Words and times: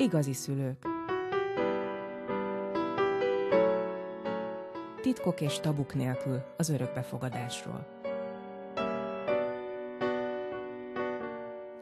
Igazi 0.00 0.32
szülők. 0.32 0.86
Titkok 5.02 5.40
és 5.40 5.60
tabuk 5.60 5.94
nélkül 5.94 6.42
az 6.56 6.68
örökbefogadásról. 6.68 7.86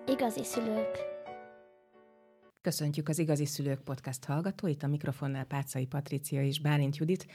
Igazi 0.06 0.44
szülők. 0.44 0.98
Köszöntjük 2.60 3.08
az 3.08 3.18
Igazi 3.18 3.46
Szülők 3.46 3.80
podcast 3.80 4.24
hallgatóit, 4.24 4.82
a 4.82 4.86
mikrofonnál 4.86 5.44
Pácai 5.44 5.86
Patricia 5.86 6.42
és 6.42 6.60
Bálint 6.60 6.96
Judit. 6.96 7.26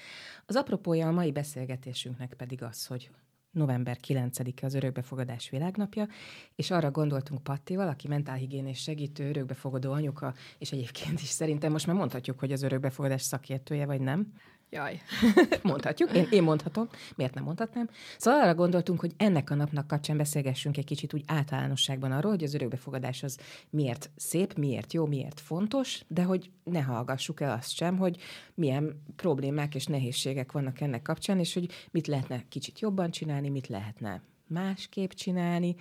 Az 0.46 0.56
apropója 0.56 1.08
a 1.08 1.12
mai 1.12 1.32
beszélgetésünknek 1.32 2.34
pedig 2.34 2.64
az, 2.64 2.86
hogy 2.86 3.12
november 3.52 3.98
9-e 4.08 4.66
az 4.66 4.74
örökbefogadás 4.74 5.50
világnapja, 5.50 6.08
és 6.56 6.72
arra 6.72 6.92
gondoltunk 6.92 7.44
Pattival, 7.44 7.88
aki 7.88 8.08
mentálhigiénés 8.08 8.82
segítő, 8.82 9.30
örökbefogadó 9.30 9.92
anyuka, 9.92 10.34
és 10.58 10.72
egyébként 10.72 11.22
is 11.22 11.30
szerintem 11.30 11.72
most 11.72 11.88
már 11.88 11.96
mondhatjuk, 11.96 12.40
hogy 12.40 12.52
az 12.52 12.64
örökbefogadás 12.64 13.22
szakértője, 13.22 13.86
vagy 13.86 14.02
nem. 14.02 14.34
Jaj. 14.74 15.02
Mondhatjuk, 15.62 16.12
én, 16.12 16.28
én 16.30 16.44
mondhatom, 16.44 16.90
miért 17.16 17.34
nem 17.34 17.44
mondhatnám. 17.44 17.90
Szóval 18.18 18.42
arra 18.42 18.56
gondoltunk, 18.56 19.00
hogy 19.00 19.14
ennek 19.18 19.50
a 19.50 19.56
napnak 19.56 19.88
kapcsán 19.88 20.18
beszélgessünk 20.18 20.78
egy 20.78 20.86
kicsit 20.86 21.14
úgy 21.14 21.24
általánosságban 21.28 22.12
arról, 22.12 22.32
hogy 22.32 22.44
az 22.44 22.54
örökbefogadás 22.54 23.24
az 23.24 23.38
miért 23.70 24.10
szép, 24.16 24.58
miért 24.58 24.94
jó, 24.94 25.06
miért 25.06 25.40
fontos, 25.40 26.02
de 26.08 26.24
hogy 26.24 26.50
ne 26.64 26.82
hallgassuk 26.82 27.42
el 27.42 27.58
azt 27.58 27.72
sem, 27.72 27.98
hogy 27.98 28.18
milyen 28.54 29.04
problémák 29.16 29.76
és 29.76 29.86
nehézségek 29.86 30.52
vannak 30.52 30.82
ennek 30.82 31.02
kapcsán, 31.02 31.40
és 31.40 31.54
hogy 31.54 31.70
mit 31.92 32.08
lehetne 32.08 32.44
kicsit 32.50 32.80
jobban 32.80 33.12
csinálni, 33.12 33.50
mit 33.50 33.68
lehetne 33.68 34.22
másképp 34.48 35.12
csinálni, 35.12 35.76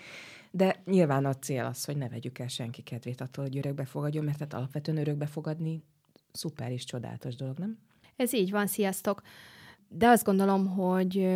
de 0.51 0.83
nyilván 0.85 1.25
a 1.25 1.35
cél 1.35 1.65
az, 1.65 1.85
hogy 1.85 1.97
ne 1.97 2.09
vegyük 2.09 2.39
el 2.39 2.49
senki 2.49 2.83
kedvét 2.83 3.21
attól, 3.21 3.45
hogy 3.45 3.57
örökbe 3.57 3.85
fogadjon, 3.85 4.25
mert 4.25 4.39
tehát 4.39 4.55
alapvetően 4.55 4.99
örökbe 4.99 5.27
fogadni 5.27 5.83
szuper 6.33 6.71
és 6.71 6.85
csodálatos 6.85 7.35
dolog, 7.35 7.59
nem? 7.59 7.79
Ez 8.21 8.33
így 8.33 8.51
van, 8.51 8.67
sziasztok. 8.67 9.23
De 9.89 10.09
azt 10.09 10.25
gondolom, 10.25 10.69
hogy, 10.69 11.29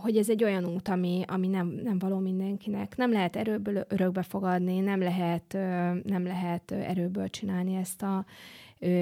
hogy 0.00 0.16
ez 0.16 0.28
egy 0.30 0.44
olyan 0.44 0.64
út, 0.64 0.88
ami, 0.88 1.24
ami 1.26 1.46
nem, 1.46 1.66
nem 1.66 1.98
való 1.98 2.18
mindenkinek. 2.18 2.96
Nem 2.96 3.12
lehet 3.12 3.36
erőből 3.36 3.84
örökbe 3.88 4.22
fogadni, 4.22 4.78
nem 4.80 5.00
lehet, 5.00 5.52
nem 6.04 6.24
lehet 6.24 6.70
erőből 6.70 7.28
csinálni 7.28 7.74
ezt, 7.74 8.02
a, 8.02 8.24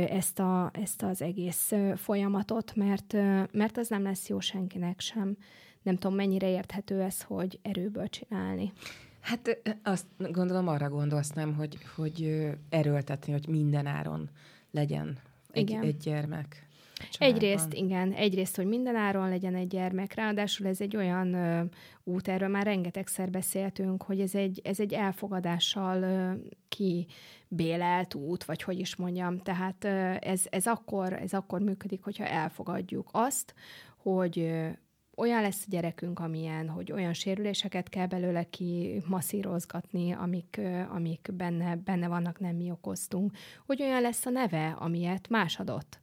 ezt, 0.08 0.38
a, 0.38 0.70
ezt 0.72 1.02
az 1.02 1.22
egész 1.22 1.72
folyamatot, 1.96 2.74
mert, 2.74 3.12
mert 3.52 3.78
az 3.78 3.88
nem 3.88 4.02
lesz 4.02 4.28
jó 4.28 4.40
senkinek 4.40 5.00
sem. 5.00 5.36
Nem 5.82 5.96
tudom, 5.96 6.16
mennyire 6.16 6.48
érthető 6.48 7.00
ez, 7.00 7.22
hogy 7.22 7.58
erőből 7.62 8.08
csinálni. 8.08 8.72
Hát 9.20 9.60
azt 9.82 10.06
gondolom, 10.18 10.68
arra 10.68 10.88
gondolsz 10.88 11.30
nem, 11.30 11.54
hogy, 11.54 11.78
hogy 11.96 12.46
erőltetni, 12.68 13.32
hogy 13.32 13.48
minden 13.48 13.86
áron 13.86 14.30
legyen 14.70 15.18
egy, 15.50 15.70
Igen. 15.70 15.82
egy 15.82 15.96
gyermek. 15.96 16.66
Családban. 16.96 17.42
Egyrészt, 17.42 17.72
igen, 17.74 18.12
egyrészt, 18.12 18.56
hogy 18.56 18.66
minden 18.66 18.96
áron 18.96 19.28
legyen 19.28 19.54
egy 19.54 19.66
gyermek, 19.66 20.14
ráadásul 20.14 20.66
ez 20.66 20.80
egy 20.80 20.96
olyan 20.96 21.34
ö, 21.34 21.62
út, 22.04 22.28
erről 22.28 22.48
már 22.48 22.64
rengetegszer 22.64 23.30
beszéltünk, 23.30 24.02
hogy 24.02 24.20
ez 24.20 24.34
egy, 24.34 24.60
ez 24.64 24.80
egy 24.80 24.92
elfogadással 24.92 26.02
ö, 26.02 26.32
kibélelt 26.68 28.14
út, 28.14 28.44
vagy 28.44 28.62
hogy 28.62 28.78
is 28.78 28.96
mondjam, 28.96 29.38
tehát 29.38 29.84
ö, 29.84 30.14
ez, 30.20 30.42
ez, 30.50 30.66
akkor, 30.66 31.12
ez 31.12 31.32
akkor 31.32 31.60
működik, 31.60 32.02
hogyha 32.02 32.24
elfogadjuk 32.26 33.08
azt, 33.12 33.54
hogy 33.96 34.38
ö, 34.38 34.68
olyan 35.16 35.42
lesz 35.42 35.62
a 35.66 35.70
gyerekünk, 35.70 36.18
amilyen, 36.18 36.68
hogy 36.68 36.92
olyan 36.92 37.12
sérüléseket 37.12 37.88
kell 37.88 38.06
belőle 38.06 38.44
ki 38.44 39.02
masszírozgatni, 39.06 40.12
amik, 40.12 40.60
amik 40.90 41.28
benne, 41.32 41.76
benne 41.76 42.08
vannak, 42.08 42.40
nem 42.40 42.56
mi 42.56 42.70
okoztunk, 42.70 43.32
hogy 43.66 43.82
olyan 43.82 44.00
lesz 44.00 44.26
a 44.26 44.30
neve, 44.30 44.76
amilyet 44.78 45.28
más 45.28 45.58
adott 45.58 46.00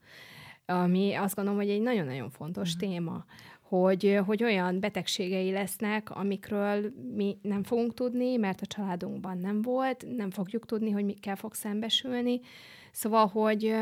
ami 0.66 1.14
azt 1.14 1.36
gondolom, 1.36 1.60
hogy 1.60 1.70
egy 1.70 1.82
nagyon-nagyon 1.82 2.30
fontos 2.30 2.76
mm. 2.76 2.78
téma, 2.78 3.26
hogy, 3.62 4.20
hogy 4.26 4.44
olyan 4.44 4.80
betegségei 4.80 5.52
lesznek, 5.52 6.10
amikről 6.10 6.94
mi 7.16 7.38
nem 7.42 7.64
fogunk 7.64 7.94
tudni, 7.94 8.36
mert 8.36 8.62
a 8.62 8.66
családunkban 8.66 9.38
nem 9.38 9.62
volt, 9.62 10.06
nem 10.16 10.30
fogjuk 10.30 10.66
tudni, 10.66 10.92
hogy 10.92 11.06
mikkel 11.06 11.36
fog 11.36 11.54
szembesülni. 11.54 12.40
Szóval, 12.92 13.28
hogy 13.28 13.76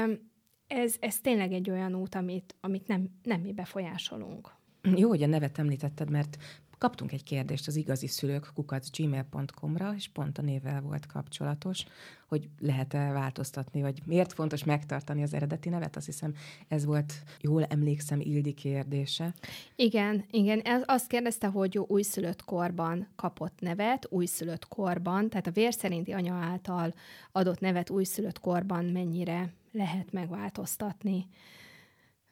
ez, 0.68 0.96
ez 1.00 1.20
tényleg 1.20 1.52
egy 1.54 1.70
olyan 1.70 1.96
út, 1.96 2.16
amit, 2.16 2.56
amit 2.60 2.88
nem, 2.88 3.10
nem 3.24 3.42
mi 3.42 3.54
befolyásolunk. 3.54 4.52
Jó, 4.96 5.10
hogy 5.10 5.24
a 5.24 5.28
nevet 5.28 5.58
említetted, 5.58 6.10
mert 6.10 6.38
Kaptunk 6.82 7.12
egy 7.12 7.24
kérdést 7.24 7.68
az 7.68 7.76
igazi 7.76 8.08
szülők 8.08 8.52
kukacgmail.com-ra, 8.54 9.94
és 9.96 10.08
pont 10.08 10.38
a 10.38 10.42
névvel 10.42 10.82
volt 10.82 11.06
kapcsolatos, 11.06 11.84
hogy 12.28 12.50
lehet-e 12.60 13.12
változtatni, 13.12 13.82
vagy 13.82 14.02
miért 14.06 14.34
fontos 14.34 14.64
megtartani 14.64 15.24
az 15.24 15.34
eredeti 15.34 15.70
nevet. 15.70 15.96
Azt 15.96 16.06
hiszem, 16.06 16.34
ez 16.68 16.86
volt, 16.86 17.14
jól 17.42 17.64
emlékszem, 17.64 18.20
Ildi 18.20 18.54
kérdése. 18.54 19.34
Igen, 19.76 20.26
igen. 20.32 20.62
Azt 20.86 21.08
kérdezte, 21.08 21.48
hogy 21.48 21.78
újszülött 21.78 22.44
korban 22.44 23.08
kapott 23.16 23.60
nevet, 23.60 24.08
újszülött 24.10 24.68
korban, 24.68 25.30
tehát 25.30 25.48
a 25.48 25.52
vér 25.52 25.74
szerinti 25.74 26.12
anya 26.12 26.34
által 26.34 26.94
adott 27.32 27.60
nevet 27.60 27.90
újszülött 27.90 28.40
korban 28.40 28.86
mennyire 28.86 29.54
lehet 29.72 30.12
megváltoztatni. 30.12 31.28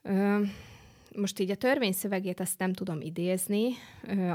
Ö, 0.01 0.41
most 1.16 1.40
így 1.40 1.52
a 1.52 1.56
törvényszövegét 1.56 2.40
azt 2.40 2.59
nem 2.59 2.74
tudom 2.74 3.02
idézni, 3.02 3.68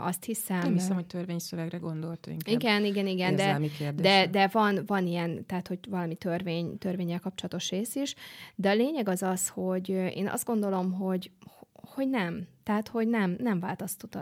azt 0.01 0.25
hiszem... 0.25 0.59
Nem 0.59 0.73
hiszem, 0.73 0.95
hogy 0.95 1.07
törvényszövegre 1.07 1.79
gondolt 1.79 2.27
inkább. 2.27 2.55
Igen, 2.55 2.85
igen, 2.85 3.07
igen, 3.07 3.37
de, 3.37 3.61
de, 3.95 4.27
de 4.27 4.49
van, 4.53 4.83
van 4.87 5.07
ilyen, 5.07 5.47
tehát 5.47 5.69
hogy 5.69 5.79
valami 5.89 6.17
törvény, 6.17 6.79
törvényel 6.79 7.21
kapcsolatos 7.21 7.71
rész 7.71 7.95
is, 7.95 8.15
de 8.55 8.71
a 8.71 8.75
lényeg 8.75 9.09
az 9.09 9.23
az, 9.23 9.49
hogy 9.49 9.89
én 9.89 10.29
azt 10.29 10.45
gondolom, 10.45 10.93
hogy, 10.93 11.31
hogy 11.73 12.09
nem. 12.09 12.47
Tehát, 12.63 12.89
hogy 12.89 13.09
nem, 13.09 13.37
nem, 13.39 13.61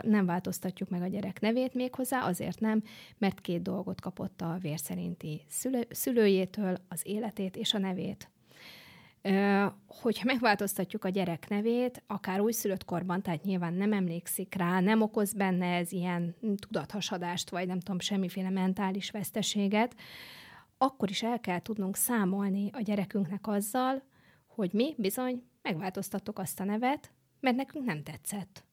nem 0.01 0.25
változtatjuk 0.25 0.89
meg 0.89 1.01
a 1.01 1.07
gyerek 1.07 1.39
nevét 1.39 1.73
méghozzá, 1.73 2.25
azért 2.25 2.59
nem, 2.59 2.83
mert 3.17 3.41
két 3.41 3.61
dolgot 3.61 4.01
kapott 4.01 4.41
a 4.41 4.57
vérszerinti 4.61 5.41
szülő, 5.49 5.87
szülőjétől, 5.89 6.75
az 6.87 7.01
életét 7.03 7.55
és 7.55 7.73
a 7.73 7.77
nevét 7.77 8.31
hogyha 9.87 10.25
megváltoztatjuk 10.25 11.05
a 11.05 11.09
gyerek 11.09 11.49
nevét, 11.49 12.03
akár 12.07 12.39
újszülött 12.39 12.85
korban, 12.85 13.21
tehát 13.21 13.43
nyilván 13.43 13.73
nem 13.73 13.93
emlékszik 13.93 14.55
rá, 14.55 14.79
nem 14.79 15.01
okoz 15.01 15.33
benne 15.33 15.75
ez 15.75 15.91
ilyen 15.91 16.35
tudathasadást, 16.57 17.49
vagy 17.49 17.67
nem 17.67 17.79
tudom, 17.79 17.99
semmiféle 17.99 18.49
mentális 18.49 19.11
veszteséget, 19.11 19.95
akkor 20.77 21.09
is 21.09 21.23
el 21.23 21.39
kell 21.39 21.61
tudnunk 21.61 21.95
számolni 21.95 22.69
a 22.73 22.81
gyerekünknek 22.81 23.47
azzal, 23.47 24.03
hogy 24.47 24.73
mi 24.73 24.93
bizony 24.97 25.43
megváltoztattuk 25.61 26.39
azt 26.39 26.59
a 26.59 26.63
nevet, 26.63 27.11
mert 27.39 27.55
nekünk 27.55 27.85
nem 27.85 28.03
tetszett. 28.03 28.63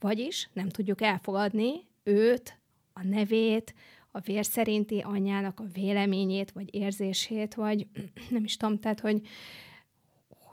Vagyis 0.00 0.48
nem 0.52 0.68
tudjuk 0.68 1.02
elfogadni 1.02 1.86
őt, 2.02 2.58
a 2.92 3.04
nevét, 3.04 3.74
a 4.10 4.20
vér 4.20 4.44
szerinti 4.44 4.98
anyjának 4.98 5.60
a 5.60 5.66
véleményét, 5.72 6.50
vagy 6.50 6.74
érzését, 6.74 7.54
vagy 7.54 7.86
nem 8.30 8.44
is 8.44 8.56
tudom, 8.56 8.78
tehát, 8.78 9.00
hogy 9.00 9.26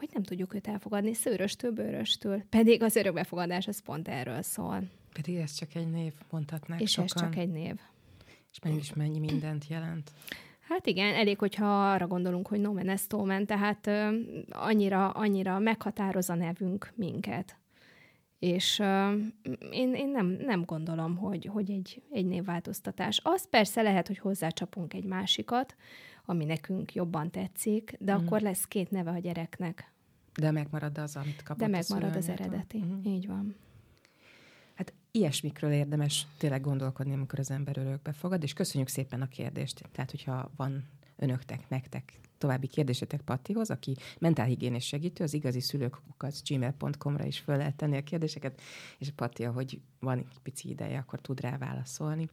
hogy 0.06 0.14
nem 0.14 0.24
tudjuk 0.24 0.54
őt 0.54 0.68
elfogadni 0.68 1.14
szőröstől, 1.14 1.72
bőröstől. 1.72 2.44
Pedig 2.50 2.84
az 2.84 2.96
örökbefogadás 2.96 3.68
az 3.68 3.82
pont 3.82 4.08
erről 4.08 4.42
szól. 4.42 4.84
Pedig 5.14 5.36
ez 5.36 5.54
csak 5.54 5.76
egy 5.76 5.90
név, 5.90 6.14
mondhatnák 6.30 6.82
És 6.82 6.92
sokan. 6.92 7.06
ez 7.06 7.22
csak 7.22 7.36
egy 7.36 7.52
név. 7.52 7.76
És 8.52 8.60
mégis 8.64 8.94
mennyi 8.94 9.20
mindent 9.20 9.68
jelent. 9.68 10.12
Hát 10.60 10.88
igen, 10.88 11.14
elég, 11.14 11.40
hogyha 11.40 11.92
arra 11.92 12.08
gondolunk, 12.08 12.48
hogy 12.48 12.60
nomen 12.60 12.90
est 12.90 13.14
omen, 13.14 13.46
tehát 13.46 13.88
uh, 13.88 14.14
annyira, 14.50 15.10
annyira 15.10 15.60
meghatároz 15.60 16.30
a 16.30 16.36
nevünk 16.36 16.94
minket. 16.96 17.58
És 18.40 18.80
uh, 18.80 19.14
én, 19.72 19.94
én 19.94 20.10
nem, 20.10 20.28
nem 20.28 20.64
gondolom, 20.66 21.16
hogy, 21.16 21.46
hogy 21.46 21.72
egy, 21.72 22.02
egy 22.12 22.26
névváltoztatás. 22.26 23.20
Az 23.24 23.50
persze 23.50 23.82
lehet, 23.82 24.08
hogy 24.08 24.18
hozzácsapunk 24.18 24.94
egy 24.94 25.06
másikat, 25.06 25.76
ami 26.26 26.46
nekünk 26.46 26.94
jobban 26.94 27.32
tetszik, 27.32 27.96
de 28.00 28.14
mm. 28.14 28.18
akkor 28.18 28.42
lesz 28.42 28.66
két 28.66 28.92
neve 28.92 29.12
a 29.12 29.20
gyereknek. 29.20 29.94
De 30.40 30.52
megmarad 30.52 30.98
az, 30.98 31.16
amit 31.16 31.44
kapott 31.44 31.62
De 31.62 31.68
megmarad 31.68 32.16
az 32.16 32.30
eredeti. 32.30 32.78
Mm. 32.78 33.04
Így 33.04 33.28
van. 33.28 33.56
Hát 34.74 34.94
ilyesmikről 35.12 35.72
érdemes 35.72 36.28
tényleg 36.38 36.62
gondolkodni, 36.62 37.14
amikor 37.14 37.40
az 37.40 37.52
ember 37.52 37.78
örökbe 37.78 38.14
fogad, 38.14 38.44
és 38.44 38.54
köszönjük 38.54 38.90
szépen 38.90 39.22
a 39.22 39.28
kérdést. 39.28 39.84
Tehát, 39.92 40.12
hogyha 40.12 40.52
van 40.56 40.84
önöktek, 41.16 41.70
nektek 41.70 42.20
további 42.38 42.68
kérdésetek 42.68 43.22
Pattihoz, 43.22 43.70
aki 43.70 43.96
mentálhigiénés 44.20 44.86
segítő, 44.86 45.24
az 45.24 45.34
igazi 45.34 45.60
szülőkukat 45.60 46.36
gmail.com-ra 46.48 47.26
is 47.26 47.40
föl 47.40 47.58
lehet 47.58 47.76
tenni 47.76 47.98
a 47.98 48.04
kérdéseket, 48.04 48.62
és 48.98 49.12
Patti, 49.16 49.46
ahogy 49.46 49.80
van 50.00 50.18
egy 50.18 50.40
pici 50.44 50.70
ideje, 50.70 50.98
akkor 50.98 51.22
tud 51.22 51.40
rá 51.40 51.58
válaszolni. 51.58 52.30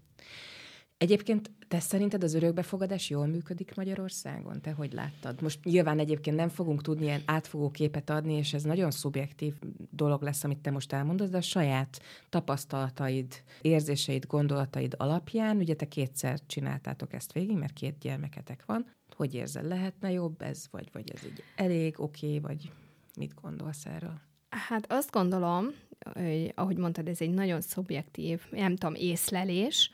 Egyébként 1.03 1.51
te 1.69 1.81
szerinted 1.81 2.23
az 2.23 2.35
örökbefogadás 2.35 3.11
jól 3.11 3.27
működik 3.27 3.75
Magyarországon? 3.75 4.61
Te 4.61 4.73
hogy 4.73 4.93
láttad? 4.93 5.43
Most 5.43 5.65
nyilván 5.65 5.99
egyébként 5.99 6.37
nem 6.37 6.49
fogunk 6.49 6.83
tudni 6.83 7.05
ilyen 7.05 7.23
átfogó 7.25 7.71
képet 7.71 8.11
adni, 8.11 8.33
és 8.33 8.53
ez 8.53 8.63
nagyon 8.63 8.91
szubjektív 8.91 9.55
dolog 9.91 10.23
lesz, 10.23 10.45
amit 10.45 10.59
te 10.59 10.71
most 10.71 10.93
elmondasz, 10.93 11.29
de 11.29 11.37
a 11.37 11.41
saját 11.41 12.03
tapasztalataid, 12.29 13.43
érzéseid, 13.61 14.27
gondolataid 14.27 14.95
alapján, 14.97 15.57
ugye 15.57 15.75
te 15.75 15.89
kétszer 15.89 16.39
csináltátok 16.47 17.13
ezt 17.13 17.33
végig, 17.33 17.57
mert 17.57 17.73
két 17.73 17.99
gyermeketek 17.99 18.63
van. 18.67 18.87
hogy 19.17 19.35
érzel, 19.35 19.65
lehetne 19.65 20.11
jobb 20.11 20.43
ez, 20.43 20.67
vagy, 20.71 20.89
vagy 20.93 21.11
ez 21.15 21.25
így 21.25 21.43
elég, 21.57 22.01
oké, 22.01 22.27
okay, 22.27 22.41
vagy 22.41 22.71
mit 23.19 23.35
gondolsz 23.43 23.87
erről? 23.87 24.21
Hát 24.49 24.93
azt 24.93 25.11
gondolom, 25.11 25.67
hogy, 26.13 26.53
ahogy 26.55 26.77
mondtad, 26.77 27.09
ez 27.09 27.21
egy 27.21 27.35
nagyon 27.35 27.61
szubjektív, 27.61 28.41
nem 28.51 28.77
tudom, 28.77 28.95
észlelés, 28.95 29.91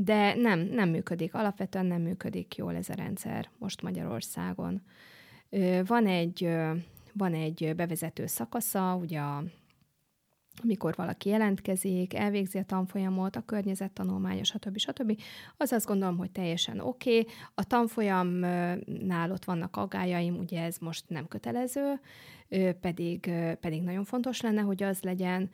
de 0.00 0.34
nem, 0.34 0.58
nem 0.60 0.88
működik. 0.88 1.34
Alapvetően 1.34 1.86
nem 1.86 2.02
működik 2.02 2.56
jól 2.56 2.74
ez 2.74 2.88
a 2.88 2.94
rendszer 2.94 3.48
most 3.58 3.82
Magyarországon. 3.82 4.82
Van 5.84 6.06
egy, 6.06 6.48
van 7.12 7.34
egy 7.34 7.72
bevezető 7.76 8.26
szakasza, 8.26 8.94
ugye 8.94 9.20
a 9.20 9.44
amikor 10.62 10.94
valaki 10.96 11.28
jelentkezik, 11.28 12.14
elvégzi 12.14 12.58
a 12.58 12.64
tanfolyamot, 12.64 13.36
a 13.36 13.44
környezettanulmánya, 13.44 14.44
stb. 14.44 14.78
stb. 14.78 15.20
Az 15.56 15.72
azt 15.72 15.86
gondolom, 15.86 16.16
hogy 16.16 16.30
teljesen 16.30 16.80
oké. 16.80 17.18
Okay. 17.18 17.32
A 17.54 17.64
tanfolyamnál 17.64 19.30
ott 19.30 19.44
vannak 19.44 19.76
aggájaim, 19.76 20.36
ugye 20.38 20.62
ez 20.62 20.78
most 20.78 21.04
nem 21.08 21.28
kötelező, 21.28 22.00
pedig, 22.80 23.30
pedig 23.60 23.82
nagyon 23.82 24.04
fontos 24.04 24.40
lenne, 24.40 24.60
hogy 24.60 24.82
az 24.82 25.02
legyen, 25.02 25.50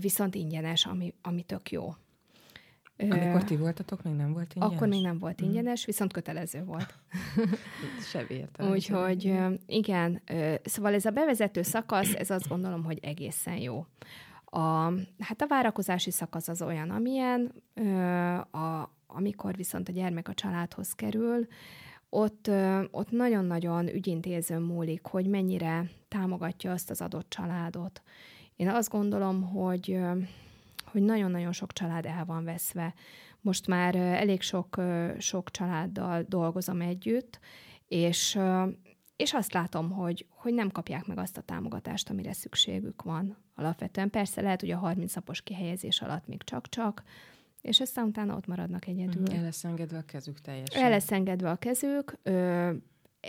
viszont 0.00 0.34
ingyenes, 0.34 0.86
ami, 0.86 1.14
ami 1.22 1.42
tök 1.42 1.70
jó. 1.70 1.94
Amikor 2.98 3.44
ti 3.44 3.56
voltatok, 3.56 4.02
még 4.02 4.14
nem 4.14 4.32
volt 4.32 4.54
ingyenes? 4.54 4.76
Akkor 4.76 4.88
még 4.88 5.02
nem 5.02 5.18
volt 5.18 5.40
mhm. 5.40 5.48
ingyenes, 5.48 5.84
viszont 5.84 6.12
kötelező 6.12 6.64
volt. 6.64 6.94
Se 8.10 8.24
értem. 8.28 8.70
Úgyhogy 8.70 9.34
igen, 9.66 10.22
szóval 10.64 10.94
ez 10.94 11.04
a 11.04 11.10
bevezető 11.10 11.62
szakasz, 11.62 12.14
ez 12.14 12.30
azt 12.30 12.48
gondolom, 12.48 12.84
hogy 12.84 12.98
egészen 13.02 13.56
jó. 13.56 13.86
A, 14.44 14.92
hát 15.18 15.42
a 15.42 15.46
várakozási 15.48 16.10
szakasz 16.10 16.48
az 16.48 16.62
olyan, 16.62 16.90
amilyen, 16.90 17.52
a, 18.50 18.90
amikor 19.06 19.56
viszont 19.56 19.88
a 19.88 19.92
gyermek 19.92 20.28
a 20.28 20.34
családhoz 20.34 20.92
kerül, 20.92 21.46
ott, 22.10 22.50
ott 22.90 23.10
nagyon-nagyon 23.10 23.88
ügyintéző 23.88 24.58
múlik, 24.58 25.06
hogy 25.06 25.26
mennyire 25.26 25.90
támogatja 26.08 26.72
azt 26.72 26.90
az 26.90 27.00
adott 27.00 27.30
családot. 27.30 28.02
Én 28.56 28.68
azt 28.68 28.90
gondolom, 28.90 29.42
hogy 29.42 29.98
hogy 30.92 31.02
nagyon-nagyon 31.02 31.52
sok 31.52 31.72
család 31.72 32.06
el 32.06 32.24
van 32.24 32.44
veszve. 32.44 32.94
Most 33.40 33.66
már 33.66 33.94
elég 33.94 34.40
sok, 34.40 34.80
sok 35.18 35.50
családdal 35.50 36.24
dolgozom 36.28 36.80
együtt, 36.80 37.38
és, 37.88 38.38
és 39.16 39.32
azt 39.32 39.52
látom, 39.52 39.90
hogy, 39.90 40.26
hogy 40.30 40.54
nem 40.54 40.70
kapják 40.70 41.06
meg 41.06 41.18
azt 41.18 41.36
a 41.36 41.42
támogatást, 41.42 42.10
amire 42.10 42.32
szükségük 42.32 43.02
van. 43.02 43.36
Alapvetően 43.54 44.10
persze 44.10 44.40
lehet, 44.40 44.60
hogy 44.60 44.70
a 44.70 44.76
30 44.76 45.14
napos 45.14 45.42
kihelyezés 45.42 46.00
alatt 46.00 46.26
még 46.26 46.42
csak-csak, 46.42 47.02
és 47.60 47.80
aztán 47.80 48.04
utána 48.04 48.36
ott 48.36 48.46
maradnak 48.46 48.86
egyedül. 48.86 49.26
El 49.32 49.42
lesz 49.42 49.64
engedve 49.64 49.98
a 49.98 50.02
kezük 50.02 50.40
teljesen. 50.40 50.82
El 50.82 50.90
lesz 50.90 51.10
engedve 51.10 51.50
a 51.50 51.56
kezük. 51.56 52.18
Ö, 52.22 52.70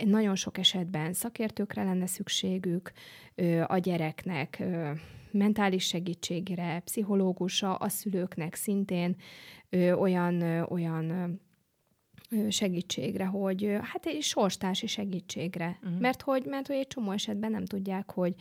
nagyon 0.04 0.34
sok 0.34 0.58
esetben 0.58 1.12
szakértőkre 1.12 1.82
lenne 1.82 2.06
szükségük, 2.06 2.92
ö, 3.34 3.64
a 3.66 3.78
gyereknek 3.78 4.56
ö, 4.60 4.90
mentális 5.32 5.84
segítségre, 5.86 6.80
pszichológusa, 6.84 7.74
a 7.74 7.88
szülőknek 7.88 8.54
szintén 8.54 9.16
ö, 9.68 9.92
olyan, 9.92 10.40
ö, 10.40 10.62
olyan 10.62 11.38
segítségre, 12.48 13.24
hogy 13.24 13.76
hát 13.82 14.06
egy 14.06 14.22
sorstársi 14.22 14.86
segítségre. 14.86 15.78
Uh-huh. 15.82 16.00
Mert, 16.00 16.22
hogy, 16.22 16.44
mert 16.46 16.66
hogy 16.66 16.76
egy 16.76 16.86
csomó 16.86 17.10
esetben 17.10 17.50
nem 17.50 17.64
tudják, 17.64 18.10
hogy 18.10 18.34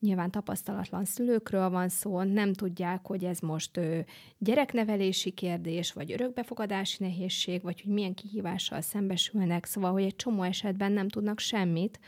nyilván 0.00 0.30
tapasztalatlan 0.30 1.04
szülőkről 1.04 1.70
van 1.70 1.88
szó, 1.88 2.22
nem 2.22 2.52
tudják, 2.52 3.06
hogy 3.06 3.24
ez 3.24 3.38
most 3.38 3.76
ö, 3.76 3.98
gyereknevelési 4.38 5.30
kérdés, 5.30 5.92
vagy 5.92 6.12
örökbefogadási 6.12 6.96
nehézség, 6.98 7.62
vagy 7.62 7.80
hogy 7.80 7.92
milyen 7.92 8.14
kihívással 8.14 8.80
szembesülnek, 8.80 9.64
szóval, 9.64 9.92
hogy 9.92 10.02
egy 10.02 10.16
csomó 10.16 10.42
esetben 10.42 10.92
nem 10.92 11.08
tudnak 11.08 11.38
semmit, 11.38 11.98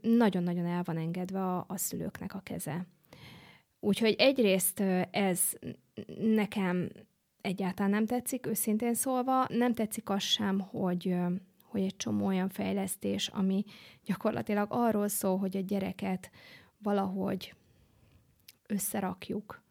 nagyon-nagyon 0.00 0.66
el 0.66 0.82
van 0.82 0.96
engedve 0.96 1.44
a, 1.44 1.64
a 1.68 1.76
szülőknek 1.76 2.34
a 2.34 2.40
keze. 2.42 2.86
Úgyhogy 3.80 4.14
egyrészt 4.18 4.80
ez 5.10 5.40
nekem 6.18 6.88
egyáltalán 7.40 7.90
nem 7.90 8.06
tetszik, 8.06 8.46
őszintén 8.46 8.94
szólva. 8.94 9.46
Nem 9.48 9.72
tetszik 9.72 10.10
az 10.10 10.22
sem, 10.22 10.60
hogy, 10.60 11.16
hogy 11.62 11.82
egy 11.82 11.96
csomó 11.96 12.26
olyan 12.26 12.48
fejlesztés, 12.48 13.28
ami 13.28 13.64
gyakorlatilag 14.04 14.66
arról 14.70 15.08
szól, 15.08 15.38
hogy 15.38 15.56
a 15.56 15.60
gyereket 15.60 16.30
valahogy 16.78 17.54
összerakjuk. 18.66 19.62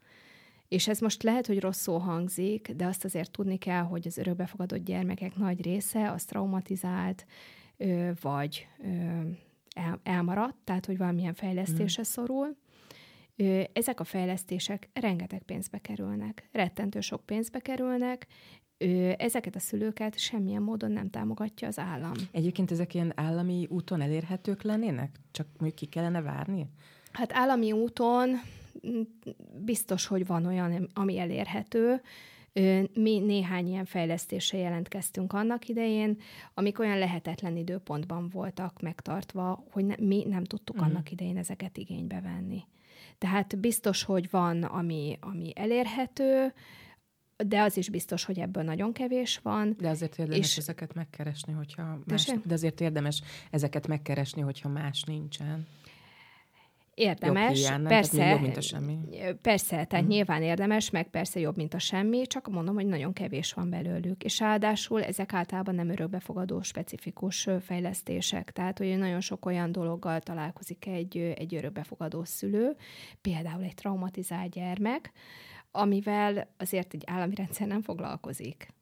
És 0.67 0.87
ez 0.87 0.99
most 0.99 1.23
lehet, 1.23 1.47
hogy 1.47 1.59
rosszul 1.59 1.99
hangzik, 1.99 2.71
de 2.71 2.85
azt 2.85 3.05
azért 3.05 3.31
tudni 3.31 3.57
kell, 3.57 3.83
hogy 3.83 4.07
az 4.07 4.17
örökbefogadott 4.17 4.83
gyermekek 4.83 5.35
nagy 5.35 5.61
része 5.61 6.11
az 6.11 6.23
traumatizált, 6.23 7.25
vagy 8.21 8.67
el, 9.75 9.99
elmaradt, 10.03 10.55
tehát 10.63 10.85
hogy 10.85 10.97
valamilyen 10.97 11.33
fejlesztése 11.33 12.01
mm. 12.01 12.03
szorul. 12.03 12.55
Ezek 13.73 13.99
a 13.99 14.03
fejlesztések 14.03 14.89
rengeteg 14.93 15.43
pénzbe 15.43 15.77
kerülnek, 15.77 16.49
rettentő 16.51 16.99
sok 16.99 17.25
pénzbe 17.25 17.59
kerülnek, 17.59 18.27
ezeket 19.17 19.55
a 19.55 19.59
szülőket 19.59 20.17
semmilyen 20.17 20.61
módon 20.61 20.91
nem 20.91 21.09
támogatja 21.09 21.67
az 21.67 21.79
állam. 21.79 22.13
Egyébként 22.31 22.71
ezek 22.71 22.93
ilyen 22.93 23.11
állami 23.15 23.67
úton 23.69 24.01
elérhetők 24.01 24.61
lennének? 24.61 25.19
Csak 25.31 25.47
mondjuk 25.47 25.75
ki 25.75 25.85
kellene 25.85 26.21
várni? 26.21 26.67
Hát 27.11 27.33
állami 27.33 27.71
úton 27.71 28.29
biztos, 29.65 30.05
hogy 30.05 30.25
van 30.25 30.45
olyan, 30.45 30.89
ami 30.93 31.19
elérhető. 31.19 32.01
Mi 32.93 33.19
néhány 33.19 33.67
ilyen 33.67 33.85
fejlesztéssel 33.85 34.59
jelentkeztünk 34.59 35.33
annak 35.33 35.67
idején, 35.67 36.17
amik 36.53 36.79
olyan 36.79 36.97
lehetetlen 36.97 37.57
időpontban 37.57 38.29
voltak 38.29 38.81
megtartva, 38.81 39.63
hogy 39.71 39.85
ne, 39.85 39.95
mi 39.99 40.25
nem 40.27 40.43
tudtuk 40.43 40.75
uh-huh. 40.75 40.91
annak 40.91 41.11
idején 41.11 41.37
ezeket 41.37 41.77
igénybe 41.77 42.21
venni. 42.21 42.63
Tehát 43.17 43.59
biztos, 43.59 44.03
hogy 44.03 44.29
van, 44.29 44.63
ami, 44.63 45.17
ami 45.21 45.51
elérhető, 45.55 46.53
de 47.37 47.61
az 47.61 47.77
is 47.77 47.89
biztos, 47.89 48.23
hogy 48.23 48.39
ebből 48.39 48.63
nagyon 48.63 48.93
kevés 48.93 49.39
van. 49.43 49.75
De 49.79 49.89
azért 49.89 50.19
érdemes 50.19 50.51
és... 50.51 50.57
ezeket 50.57 50.93
megkeresni, 50.93 51.53
hogyha 51.53 51.99
más, 52.05 52.31
de 52.43 52.53
azért 52.53 52.81
érdemes 52.81 53.21
ezeket 53.51 53.87
megkeresni, 53.87 54.41
hogyha 54.41 54.69
más 54.69 55.03
nincsen. 55.03 55.67
Érdemes, 56.95 57.69
jobb 57.69 57.87
persze, 57.87 58.25
jobb, 58.29 58.41
mint 58.41 58.57
a 58.57 58.61
semmi. 58.61 58.99
Persze, 59.41 59.69
tehát 59.69 59.91
uh-huh. 59.91 60.07
nyilván 60.07 60.43
érdemes, 60.43 60.89
meg 60.89 61.09
persze 61.09 61.39
jobb, 61.39 61.55
mint 61.55 61.73
a 61.73 61.79
semmi, 61.79 62.27
csak 62.27 62.47
mondom, 62.47 62.75
hogy 62.75 62.85
nagyon 62.85 63.13
kevés 63.13 63.53
van 63.53 63.69
belőlük. 63.69 64.23
És 64.23 64.39
ráadásul 64.39 65.03
ezek 65.03 65.33
általában 65.33 65.75
nem 65.75 65.89
örökbefogadó 65.89 66.61
specifikus 66.61 67.47
fejlesztések, 67.61 68.51
tehát 68.51 68.77
hogy 68.77 68.97
nagyon 68.97 69.21
sok 69.21 69.45
olyan 69.45 69.71
dologgal 69.71 70.19
találkozik 70.19 70.85
egy, 70.85 71.17
egy 71.17 71.55
örökbefogadó 71.55 72.23
szülő, 72.23 72.75
például 73.21 73.63
egy 73.63 73.75
traumatizált 73.75 74.51
gyermek, 74.51 75.11
amivel 75.71 76.47
azért 76.57 76.93
egy 76.93 77.03
állami 77.05 77.35
rendszer 77.35 77.67
nem 77.67 77.81
foglalkozik. 77.81 78.73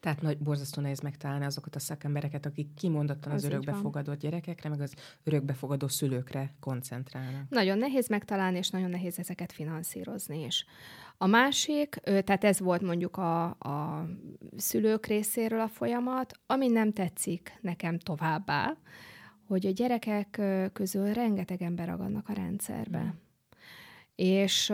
Tehát 0.00 0.22
nagy, 0.22 0.38
borzasztó 0.38 0.82
nehéz 0.82 1.00
megtalálni 1.00 1.44
azokat 1.44 1.74
a 1.74 1.78
szakembereket, 1.78 2.46
akik 2.46 2.74
kimondottan 2.74 3.32
az, 3.32 3.44
az 3.44 3.50
örökbefogadó 3.50 4.14
gyerekekre, 4.14 4.68
meg 4.68 4.80
az 4.80 4.94
örökbefogadó 5.24 5.88
szülőkre 5.88 6.54
koncentrálnak. 6.60 7.48
Nagyon 7.48 7.78
nehéz 7.78 8.08
megtalálni, 8.08 8.58
és 8.58 8.70
nagyon 8.70 8.90
nehéz 8.90 9.18
ezeket 9.18 9.52
finanszírozni 9.52 10.44
is. 10.44 10.64
A 11.18 11.26
másik, 11.26 11.88
tehát 12.04 12.44
ez 12.44 12.60
volt 12.60 12.82
mondjuk 12.82 13.16
a, 13.16 13.44
a 13.44 14.06
szülők 14.56 15.06
részéről 15.06 15.60
a 15.60 15.68
folyamat, 15.68 16.32
ami 16.46 16.68
nem 16.68 16.92
tetszik 16.92 17.58
nekem 17.60 17.98
továbbá, 17.98 18.76
hogy 19.46 19.66
a 19.66 19.70
gyerekek 19.70 20.40
közül 20.72 21.12
rengeteg 21.12 21.62
ember 21.62 21.86
ragadnak 21.86 22.28
a 22.28 22.32
rendszerbe. 22.32 23.02
Mm. 23.02 23.08
És 24.14 24.72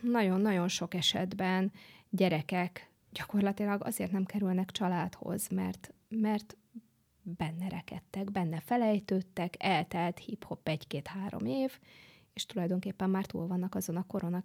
nagyon-nagyon 0.00 0.68
sok 0.68 0.94
esetben 0.94 1.72
gyerekek 2.10 2.89
gyakorlatilag 3.12 3.84
azért 3.84 4.12
nem 4.12 4.24
kerülnek 4.24 4.70
családhoz, 4.70 5.48
mert, 5.48 5.94
mert 6.08 6.56
benne 7.22 7.68
rekedtek, 7.68 8.30
benne 8.30 8.60
felejtődtek, 8.60 9.54
eltelt 9.58 10.18
hip-hop 10.18 10.68
egy-két-három 10.68 11.46
év, 11.46 11.78
és 12.32 12.46
tulajdonképpen 12.46 13.10
már 13.10 13.26
túl 13.26 13.46
vannak 13.46 13.74
azon 13.74 13.96
a 13.96 14.06
koron, 14.06 14.42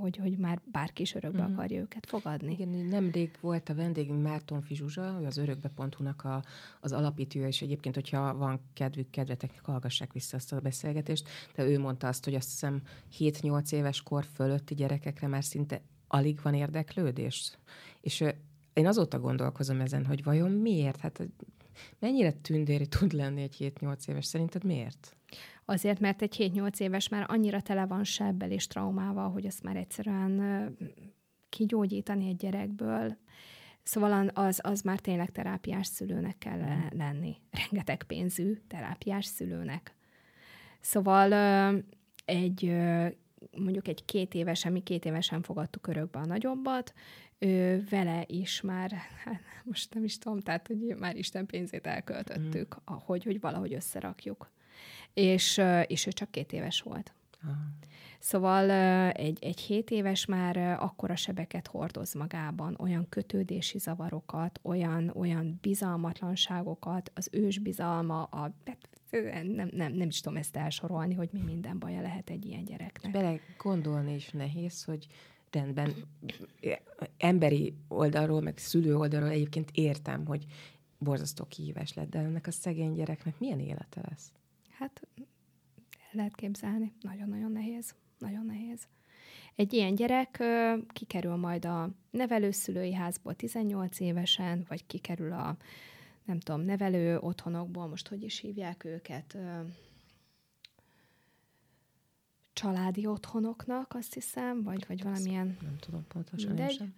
hogy, 0.00 0.16
hogy 0.16 0.38
már 0.38 0.60
bárki 0.72 1.02
is 1.02 1.14
örökbe 1.14 1.46
mm. 1.46 1.52
akarja 1.52 1.80
őket 1.80 2.06
fogadni. 2.06 2.52
Igen, 2.52 2.68
nemrég 2.68 3.36
volt 3.40 3.68
a 3.68 3.74
vendégünk 3.74 4.22
Márton 4.22 4.62
Fizsuzsa, 4.62 5.18
ő 5.20 5.24
az 5.24 5.36
örökbe.hu-nak 5.36 6.24
a, 6.24 6.44
az 6.80 6.92
alapítója, 6.92 7.46
és 7.46 7.62
egyébként, 7.62 7.94
hogyha 7.94 8.36
van 8.36 8.60
kedvük, 8.72 9.10
kedvetek, 9.10 9.60
hallgassák 9.62 10.12
vissza 10.12 10.36
azt 10.36 10.52
a 10.52 10.60
beszélgetést, 10.60 11.28
de 11.54 11.64
ő 11.64 11.78
mondta 11.78 12.08
azt, 12.08 12.24
hogy 12.24 12.34
azt 12.34 12.48
hiszem 12.48 12.82
7-8 13.18 13.72
éves 13.72 14.02
kor 14.02 14.24
fölötti 14.34 14.74
gyerekekre 14.74 15.26
már 15.26 15.44
szinte 15.44 15.82
alig 16.08 16.40
van 16.42 16.54
érdeklődés. 16.54 17.58
És 18.06 18.24
én 18.72 18.86
azóta 18.86 19.20
gondolkozom 19.20 19.80
ezen, 19.80 20.06
hogy 20.06 20.22
vajon 20.22 20.50
miért? 20.50 21.00
Hát 21.00 21.28
mennyire 21.98 22.32
tündéri 22.32 22.86
tud 22.86 23.12
lenni 23.12 23.42
egy 23.42 23.72
7-8 23.80 24.08
éves? 24.08 24.24
Szerinted 24.24 24.64
miért? 24.64 25.16
Azért, 25.64 26.00
mert 26.00 26.22
egy 26.22 26.52
7-8 26.54 26.80
éves 26.80 27.08
már 27.08 27.24
annyira 27.28 27.60
tele 27.60 27.86
van 27.86 28.04
sebbel 28.04 28.50
és 28.50 28.66
traumával, 28.66 29.30
hogy 29.30 29.46
azt 29.46 29.62
már 29.62 29.76
egyszerűen 29.76 30.76
kigyógyítani 31.48 32.28
egy 32.28 32.36
gyerekből 32.36 33.16
Szóval 33.82 34.28
az, 34.28 34.60
az 34.62 34.80
már 34.80 35.00
tényleg 35.00 35.30
terápiás 35.30 35.86
szülőnek 35.86 36.38
kell 36.38 36.58
mm. 36.58 36.98
lenni. 36.98 37.36
Rengeteg 37.50 38.02
pénzű 38.02 38.56
terápiás 38.68 39.24
szülőnek. 39.24 39.94
Szóval 40.80 41.32
egy 42.24 42.72
mondjuk 43.58 43.88
egy 43.88 44.04
két 44.04 44.34
évesen, 44.34 44.72
mi 44.72 44.80
két 44.80 45.04
évesen 45.04 45.42
fogadtuk 45.42 45.86
örökbe 45.86 46.18
a 46.18 46.26
nagyobbat, 46.26 46.94
ő, 47.38 47.84
vele 47.90 48.24
is 48.26 48.60
már, 48.60 48.90
hát 49.24 49.40
most 49.64 49.94
nem 49.94 50.04
is 50.04 50.18
tudom, 50.18 50.40
tehát 50.40 50.66
hogy 50.66 50.94
már 50.98 51.16
Isten 51.16 51.46
pénzét 51.46 51.86
elköltöttük, 51.86 52.76
mm. 52.76 52.94
hogy, 53.04 53.24
hogy 53.24 53.40
valahogy 53.40 53.74
összerakjuk. 53.74 54.50
És, 55.14 55.60
és 55.86 56.06
ő 56.06 56.10
csak 56.10 56.30
két 56.30 56.52
éves 56.52 56.80
volt. 56.80 57.12
Ah. 57.42 57.50
Szóval 58.18 58.70
egy, 59.10 59.38
egy 59.40 59.60
hét 59.60 59.90
éves 59.90 60.24
már 60.26 60.56
akkora 60.56 61.16
sebeket 61.16 61.66
hordoz 61.66 62.14
magában, 62.14 62.76
olyan 62.78 63.08
kötődési 63.08 63.78
zavarokat, 63.78 64.60
olyan, 64.62 65.12
olyan 65.14 65.58
bizalmatlanságokat, 65.60 67.10
az 67.14 67.28
ős 67.32 67.58
bizalma, 67.58 68.22
a, 68.22 68.52
hát, 68.64 68.88
nem, 69.10 69.70
nem, 69.72 69.92
nem 69.92 70.08
is 70.08 70.20
tudom 70.20 70.38
ezt 70.38 70.56
elsorolni, 70.56 71.14
hogy 71.14 71.28
mi 71.32 71.40
minden 71.40 71.78
baja 71.78 72.00
lehet 72.00 72.30
egy 72.30 72.44
ilyen 72.44 72.64
gyereknek. 72.64 73.12
Bele 73.12 73.40
gondolni 73.58 74.14
is 74.14 74.30
nehéz, 74.30 74.84
hogy 74.84 75.06
rendben 75.50 75.94
emberi 77.16 77.74
oldalról, 77.88 78.40
meg 78.40 78.58
szülő 78.58 78.96
oldalról 78.96 79.28
egyébként 79.28 79.70
értem, 79.72 80.26
hogy 80.26 80.44
borzasztó 80.98 81.44
kihívás 81.44 81.94
lett, 81.94 82.10
de 82.10 82.18
ennek 82.18 82.46
a 82.46 82.50
szegény 82.50 82.92
gyereknek 82.92 83.38
milyen 83.38 83.60
élete 83.60 84.00
lesz? 84.08 84.32
Hát 84.70 85.02
lehet 86.12 86.34
képzelni. 86.34 86.92
Nagyon-nagyon 87.00 87.52
nehéz. 87.52 87.94
Nagyon 88.18 88.46
nehéz. 88.46 88.88
Egy 89.54 89.72
ilyen 89.72 89.94
gyerek 89.94 90.42
kikerül 90.92 91.36
majd 91.36 91.64
a 91.64 91.90
nevelőszülői 92.10 92.92
házból 92.94 93.34
18 93.34 94.00
évesen, 94.00 94.64
vagy 94.68 94.86
kikerül 94.86 95.32
a, 95.32 95.56
nem 96.26 96.40
tudom, 96.40 96.60
nevelő 96.60 97.18
otthonokból, 97.18 97.86
most 97.86 98.08
hogy 98.08 98.22
is 98.22 98.38
hívják 98.38 98.84
őket, 98.84 99.36
családi 102.52 103.06
otthonoknak, 103.06 103.94
azt 103.94 104.14
hiszem, 104.14 104.62
vagy, 104.62 104.84
vagy 104.88 105.02
valamilyen... 105.02 105.56
Nem 105.62 105.76
tudom 105.76 106.06
pontosan 106.08 106.48
mindegy. 106.48 106.74
sem. 106.74 106.94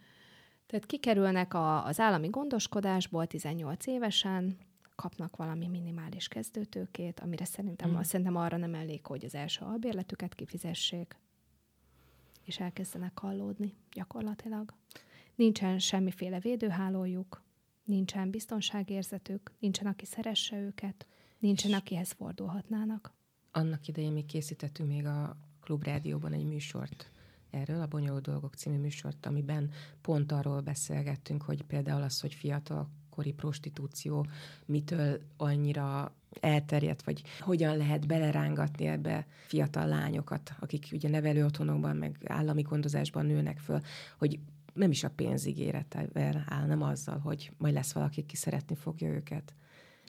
Tehát 0.67 0.87
kikerülnek 0.87 1.55
a, 1.55 1.85
az 1.85 2.01
állami 2.01 2.29
gondoskodásból 2.29 3.27
18 3.27 3.87
évesen, 3.87 4.57
kapnak 4.95 5.37
valami 5.37 5.67
minimális 5.67 6.29
kezdőtőkét, 6.29 7.21
amire 7.21 7.45
szerintem, 7.45 7.91
mm. 7.91 8.01
szerintem 8.01 8.37
arra 8.37 8.57
nem 8.57 8.75
elég, 8.75 9.07
hogy 9.07 9.25
az 9.25 9.35
első 9.35 9.65
albérletüket 9.65 10.35
kifizessék, 10.35 11.17
és 12.45 12.61
elkezdenek 12.61 13.19
hallódni 13.19 13.75
gyakorlatilag. 13.93 14.75
Nincsen 15.35 15.79
semmiféle 15.79 16.39
védőhálójuk, 16.39 17.43
nincsen 17.89 18.31
biztonságérzetük, 18.31 19.53
nincsen, 19.59 19.87
aki 19.87 20.05
szeresse 20.05 20.61
őket, 20.61 21.07
nincsen, 21.39 21.73
akihez 21.73 22.13
fordulhatnának. 22.13 23.13
Annak 23.53 23.89
idején 23.89 24.13
mi 24.13 24.25
készítettünk 24.25 24.89
még 24.89 25.07
a 25.07 25.37
Klubrádióban 25.61 26.33
egy 26.33 26.45
műsort 26.45 27.11
erről, 27.51 27.81
a 27.81 27.87
Bonyolult 27.87 28.23
Dolgok 28.23 28.55
című 28.55 28.79
műsort, 28.79 29.27
amiben 29.27 29.71
pont 30.01 30.33
arról 30.33 30.61
beszélgettünk, 30.61 31.43
hogy 31.43 31.63
például 31.63 32.03
az, 32.03 32.21
hogy 32.21 32.35
fiatal 32.35 32.89
kori 33.11 33.33
prostitúció 33.33 34.27
mitől 34.65 35.21
annyira 35.37 36.15
elterjedt, 36.41 37.03
vagy 37.03 37.23
hogyan 37.41 37.77
lehet 37.77 38.07
belerángatni 38.07 38.87
ebbe 38.87 39.27
fiatal 39.47 39.87
lányokat, 39.87 40.55
akik 40.61 40.89
ugye 40.93 41.09
nevelő 41.09 41.45
otthonokban, 41.45 41.97
meg 41.97 42.19
állami 42.25 42.63
gondozásban 42.63 43.27
nőnek 43.27 43.59
föl, 43.59 43.81
hogy 44.19 44.39
nem 44.79 44.91
is 44.91 45.05
a 45.05 45.11
pénzigéretevel 45.11 46.45
áll, 46.49 46.67
nem 46.67 46.83
azzal, 46.83 47.19
hogy 47.19 47.51
majd 47.59 47.75
lesz 47.75 47.93
valaki, 47.93 48.27
ki 48.27 48.37
szeretni 48.37 48.75
fogja 48.75 49.09
őket. 49.09 49.55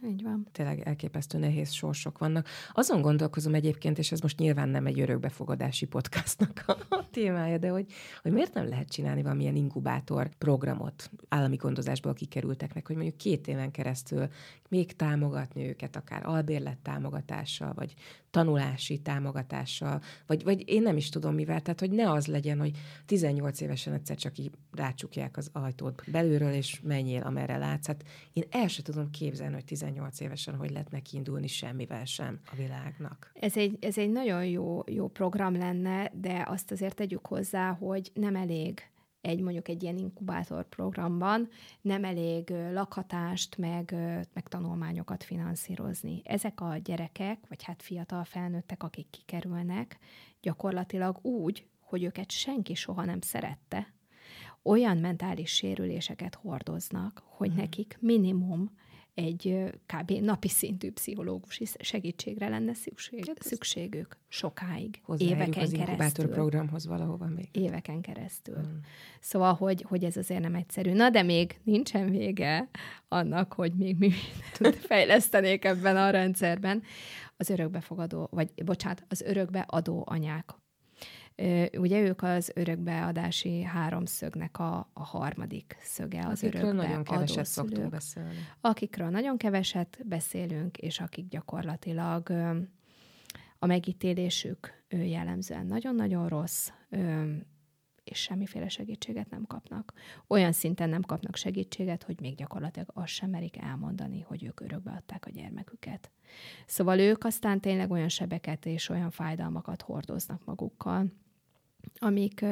Így 0.03 0.24
van. 0.24 0.48
Tényleg 0.51 0.79
elképesztő 0.79 1.38
nehéz 1.38 1.72
sorsok 1.72 2.18
vannak. 2.18 2.48
Azon 2.74 3.01
gondolkozom 3.01 3.53
egyébként, 3.53 3.98
és 3.98 4.12
ez 4.12 4.20
most 4.20 4.39
nyilván 4.39 4.70
nem 4.70 4.86
egy 4.86 5.00
örökbefogadási 5.00 5.86
podcastnak 5.86 6.63
a 6.89 7.10
témája, 7.12 7.58
de 7.58 7.70
hogy, 7.70 7.86
hogy 8.22 8.32
miért 8.32 8.53
nem 8.53 8.68
lehet 8.68 8.89
csinálni 8.89 9.22
valamilyen 9.22 9.56
inkubátor 9.56 10.29
programot 10.38 11.10
állami 11.27 11.56
gondozásból 11.56 12.13
kikerülteknek, 12.13 12.88
hogy 12.88 12.96
mondjuk 12.96 13.18
két 13.18 13.48
éven 13.48 13.72
keresztül 13.72 14.27
még 14.70 14.96
támogatni 14.96 15.68
őket, 15.68 15.96
akár 15.96 16.25
albérlet 16.25 16.77
támogatással, 16.77 17.74
vagy 17.74 17.94
tanulási 18.29 18.98
támogatással, 18.98 20.01
vagy, 20.25 20.44
vagy 20.44 20.70
én 20.70 20.82
nem 20.82 20.98
is 20.98 21.10
tudom 21.10 21.34
mivel, 21.34 21.62
tehát 21.62 21.79
hogy 21.79 21.91
ne 21.91 22.12
az 22.12 22.27
legyen, 22.27 22.60
hogy 22.60 22.77
18 23.06 23.62
évesen 23.62 23.94
egyszer 23.94 24.15
csak 24.15 24.38
így 24.38 24.51
rácsukják 24.72 25.38
az 25.38 25.50
ajtót 25.53 26.03
belülről, 26.12 26.51
és 26.51 26.79
menjél, 26.84 27.22
amerre 27.22 27.58
látsz. 27.58 27.88
Hát 27.88 28.03
én 28.34 28.44
el 28.50 28.68
sem 28.68 28.84
tudom 28.84 29.10
képzelni, 29.10 29.53
hogy 29.53 29.63
18 29.89 30.19
évesen 30.19 30.55
hogy 30.55 30.72
lehet 30.72 30.91
neki 30.91 31.17
indulni 31.17 31.48
semmivel 31.48 32.05
sem 32.05 32.39
a 32.51 32.55
világnak. 32.55 33.31
Ez 33.34 33.58
egy, 33.58 33.77
ez 33.81 33.98
egy 33.98 34.10
nagyon 34.10 34.46
jó, 34.46 34.84
jó 34.86 35.08
program 35.08 35.58
lenne, 35.58 36.12
de 36.13 36.43
azt 36.48 36.72
azért 36.72 36.96
tegyük 36.96 37.25
hozzá, 37.25 37.72
hogy 37.72 38.12
nem 38.13 38.36
elég 38.36 38.89
egy 39.22 39.41
mondjuk 39.41 39.67
egy 39.67 39.84
ilyen 39.84 39.98
inkubátor 39.98 40.67
programban 40.67 41.50
nem 41.81 42.03
elég 42.03 42.50
lakhatást, 42.50 43.58
meg, 43.58 43.91
meg 44.34 44.48
tanulmányokat 44.48 45.24
finanszírozni. 45.24 46.22
Ezek 46.24 46.62
a 46.62 46.77
gyerekek, 46.77 47.39
vagy 47.48 47.63
hát 47.63 47.81
fiatal 47.81 48.24
felnőttek, 48.24 48.84
akik 48.84 49.10
kikerülnek, 49.10 49.98
gyakorlatilag 50.41 51.25
úgy, 51.25 51.67
hogy 51.79 52.03
őket 52.03 52.31
senki 52.31 52.74
soha 52.74 53.05
nem 53.05 53.22
szerette, 53.22 53.93
olyan 54.63 54.98
mentális 54.98 55.51
sérüléseket 55.51 56.36
hordoznak, 56.36 57.24
hogy 57.25 57.50
hmm. 57.50 57.58
nekik 57.58 57.98
minimum 58.00 58.72
egy 59.19 59.71
kb. 59.85 60.11
napi 60.11 60.47
szintű 60.47 60.91
pszichológusi 60.91 61.65
segítségre 61.79 62.49
lenne 62.49 62.73
szükség, 62.73 63.25
hát 63.27 63.43
szükségük 63.43 64.17
sokáig, 64.27 65.01
éveken 65.17 65.63
az 65.63 65.71
keresztül. 65.71 66.27
programhoz 66.27 66.85
valahova 66.85 67.25
még. 67.25 67.47
Éveken 67.51 68.01
keresztül. 68.01 68.55
Hmm. 68.55 68.79
Szóval, 69.19 69.53
hogy, 69.53 69.81
hogy 69.88 70.03
ez 70.03 70.17
azért 70.17 70.41
nem 70.41 70.55
egyszerű. 70.55 70.93
Na, 70.93 71.09
de 71.09 71.23
még 71.23 71.59
nincsen 71.63 72.09
vége 72.09 72.69
annak, 73.07 73.53
hogy 73.53 73.73
még 73.73 73.97
mi 73.97 74.11
fejlesztenék 74.89 75.65
ebben 75.65 75.97
a 75.97 76.09
rendszerben. 76.09 76.83
Az 77.38 77.49
örökbefogadó, 77.49 78.27
vagy 78.31 78.49
bocsánat, 78.65 79.03
az 79.07 79.21
örökbeadó 79.21 80.03
anyák 80.09 80.53
Ugye 81.77 82.01
ők 82.01 82.22
az 82.22 82.51
örökbeadási 82.55 83.62
háromszögnek 83.62 84.60
a, 84.60 84.89
a 84.93 85.03
harmadik 85.03 85.77
szöge 85.81 86.27
az 86.27 86.43
akikről 86.43 86.74
nagyon 86.74 87.03
keveset 87.03 87.46
szoktunk 87.46 87.89
beszélni. 87.89 88.36
Akikről 88.62 89.10
nagyon 89.10 89.38
keveset 89.38 90.00
beszélünk, 90.05 90.77
és 90.77 91.00
akik 91.00 91.27
gyakorlatilag 91.27 92.29
a 93.60 93.65
megítélésük 93.65 94.84
jellemzően 94.89 95.65
nagyon-nagyon 95.65 96.27
rossz, 96.27 96.69
és 98.03 98.19
semmiféle 98.19 98.69
segítséget 98.69 99.29
nem 99.29 99.46
kapnak. 99.46 99.93
Olyan 100.27 100.51
szinten 100.51 100.89
nem 100.89 101.01
kapnak 101.01 101.36
segítséget, 101.36 102.03
hogy 102.03 102.19
még 102.19 102.36
gyakorlatilag 102.36 102.89
azt 102.93 103.13
sem 103.13 103.29
merik 103.29 103.58
elmondani, 103.58 104.22
hogy 104.22 104.43
ők 104.43 104.60
örökbe 104.60 104.91
adták 104.91 105.25
a 105.25 105.29
gyermeküket. 105.29 106.12
Szóval 106.65 107.00
ők 107.00 107.24
aztán 107.24 107.60
tényleg 107.60 107.91
olyan 107.91 108.10
sebeket 108.10 108.65
és 108.65 108.89
olyan 108.89 109.10
fájdalmakat 109.10 109.81
hordoznak 109.81 110.46
magukkal, 110.46 111.05
amik, 111.98 112.46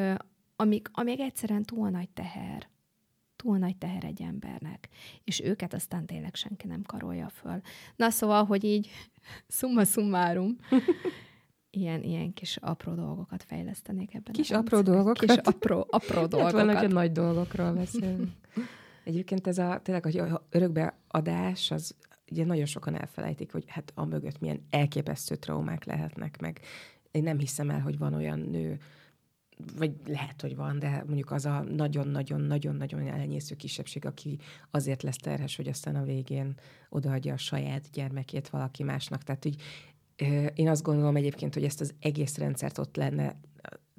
amik, 0.56 0.90
amik 0.92 1.20
egyszerűen 1.20 1.64
túl 1.64 1.90
nagy 1.90 2.10
teher 2.10 2.68
túl 3.38 3.58
nagy 3.58 3.78
teher 3.78 4.04
egy 4.04 4.22
embernek, 4.22 4.90
és 5.24 5.42
őket 5.42 5.74
aztán 5.74 6.06
tényleg 6.06 6.36
senki 6.36 6.68
nem 6.68 6.82
karolja 6.82 7.30
föl. 7.30 7.62
Na 7.96 8.10
szóval, 8.10 8.46
hogy 8.46 8.64
így 8.64 8.90
summa 9.48 9.84
summarum, 9.84 10.58
ilyen, 11.70 12.04
ilyen 12.04 12.34
kis 12.34 12.58
apró 12.58 12.94
dolgokat 12.94 13.44
fejlesztenék 13.44 14.14
ebben. 14.14 14.34
Kis 14.34 14.52
apró 14.52 14.82
dolgokat? 14.82 15.20
Kis 15.20 15.36
apró, 15.36 15.88
apró 15.90 16.26
dolgokat. 16.26 16.56
Hát 16.56 16.66
van, 16.66 16.78
hogy 16.78 16.94
nagy 16.94 17.12
dolgokról 17.12 17.74
beszélünk. 17.74 18.32
Egyébként 19.04 19.48
ez 19.48 19.58
a 19.58 19.80
tényleg, 19.84 20.04
hogy 20.04 20.22
örökbeadás, 20.50 21.72
az 21.72 21.96
ugye 22.32 22.46
nagyon 22.46 22.66
sokan 22.66 22.96
elfelejtik, 22.96 23.52
hogy 23.52 23.64
hát 23.68 23.92
a 23.96 24.06
mögött 24.06 24.40
milyen 24.40 24.66
elképesztő 24.70 25.36
traumák 25.36 25.86
lehetnek, 25.86 26.40
meg 26.40 26.60
én 27.12 27.24
nem 27.24 27.40
hiszem 27.40 27.70
el, 27.70 27.80
hogy 27.80 27.98
van 27.98 28.14
olyan 28.14 28.40
nő, 28.40 28.80
vagy 29.78 29.94
lehet, 30.06 30.42
hogy 30.42 30.56
van, 30.56 30.80
de 30.80 31.04
mondjuk 31.06 31.32
az 31.32 31.46
a 31.46 31.60
nagyon-nagyon-nagyon-nagyon 31.62 33.08
elenyésző 33.08 33.56
kisebbség, 33.56 34.06
aki 34.06 34.40
azért 34.72 35.04
lesz 35.04 35.18
terhes, 35.18 35.56
hogy 35.56 35.68
aztán 35.68 35.96
a 35.96 36.04
végén 36.04 36.56
odaadja 36.90 37.34
a 37.34 37.38
saját 37.38 37.90
gyermekét 37.94 38.50
valaki 38.50 38.84
másnak. 38.84 39.24
Tehát 39.24 39.46
úgy, 39.46 39.62
én 40.54 40.70
azt 40.70 40.84
gondolom 40.84 41.16
egyébként, 41.16 41.54
hogy 41.54 41.64
ezt 41.64 41.82
az 41.82 41.94
egész 42.00 42.38
rendszert 42.38 42.78
ott 42.78 42.96
lenne 42.96 43.36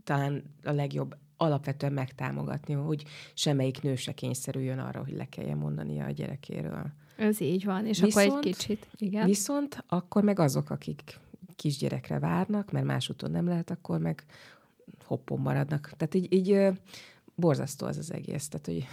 talán 0.04 0.42
a 0.64 0.70
legjobb 0.70 1.16
alapvetően 1.36 1.92
megtámogatni, 1.92 2.74
hogy 2.74 3.04
semmelyik 3.34 3.82
nő 3.82 3.94
se 3.94 4.12
kényszerüljön 4.12 4.78
arra, 4.78 5.00
hogy 5.00 5.12
le 5.12 5.24
kelljen 5.24 5.58
mondania 5.58 6.04
a 6.04 6.10
gyerekéről. 6.10 6.92
Ez 7.16 7.40
így 7.40 7.64
van, 7.64 7.86
és 7.86 8.00
viszont, 8.00 8.26
akkor 8.26 8.46
egy 8.46 8.54
kicsit, 8.54 8.86
igen. 8.96 9.26
Viszont 9.26 9.84
akkor 9.86 10.22
meg 10.22 10.38
azok, 10.38 10.70
akik 10.70 11.18
kisgyerekre 11.56 12.18
várnak, 12.18 12.72
mert 12.72 12.86
másúton 12.86 13.30
nem 13.30 13.46
lehet, 13.46 13.70
akkor 13.70 13.98
meg 13.98 14.24
hoppon 15.04 15.40
maradnak. 15.40 15.92
Tehát 15.96 16.14
így, 16.14 16.32
így 16.32 16.78
borzasztó 17.34 17.86
az 17.86 17.96
az 17.96 18.12
egész. 18.12 18.48
Tehát, 18.48 18.66
hogy... 18.66 18.86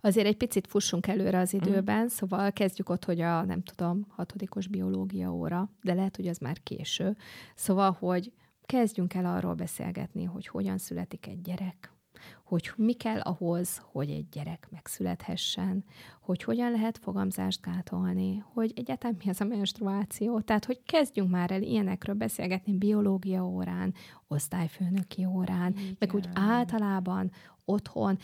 Azért 0.00 0.26
egy 0.26 0.36
picit 0.36 0.66
fussunk 0.66 1.06
előre 1.06 1.38
az 1.38 1.52
időben, 1.52 2.04
mm. 2.04 2.06
szóval 2.06 2.52
kezdjük 2.52 2.88
ott, 2.88 3.04
hogy 3.04 3.20
a, 3.20 3.44
nem 3.44 3.62
tudom, 3.62 4.06
hatodikos 4.08 4.66
biológia 4.66 5.32
óra, 5.32 5.70
de 5.82 5.94
lehet, 5.94 6.16
hogy 6.16 6.28
az 6.28 6.38
már 6.38 6.62
késő. 6.62 7.16
Szóval, 7.54 7.96
hogy 7.98 8.32
kezdjünk 8.66 9.14
el 9.14 9.26
arról 9.26 9.54
beszélgetni, 9.54 10.24
hogy 10.24 10.46
hogyan 10.46 10.78
születik 10.78 11.26
egy 11.26 11.40
gyerek, 11.40 11.93
hogy 12.44 12.72
mi 12.76 12.92
kell 12.92 13.20
ahhoz, 13.20 13.82
hogy 13.92 14.10
egy 14.10 14.28
gyerek 14.28 14.68
megszülethessen, 14.70 15.84
hogy 16.20 16.42
hogyan 16.42 16.70
lehet 16.70 16.98
fogamzást 16.98 17.60
gátolni, 17.60 18.44
hogy 18.52 18.72
egyáltalán 18.76 19.16
mi 19.24 19.30
az 19.30 19.40
a 19.40 19.44
menstruáció. 19.44 20.40
Tehát, 20.40 20.64
hogy 20.64 20.80
kezdjünk 20.86 21.30
már 21.30 21.50
el 21.50 21.62
ilyenekről 21.62 22.14
beszélgetni 22.14 22.72
biológia 22.72 23.46
órán, 23.46 23.94
osztályfőnöki 24.28 25.24
órán, 25.24 25.72
Igen. 25.72 25.96
meg 25.98 26.14
úgy 26.14 26.28
általában 26.34 27.30
otthon. 27.64 28.18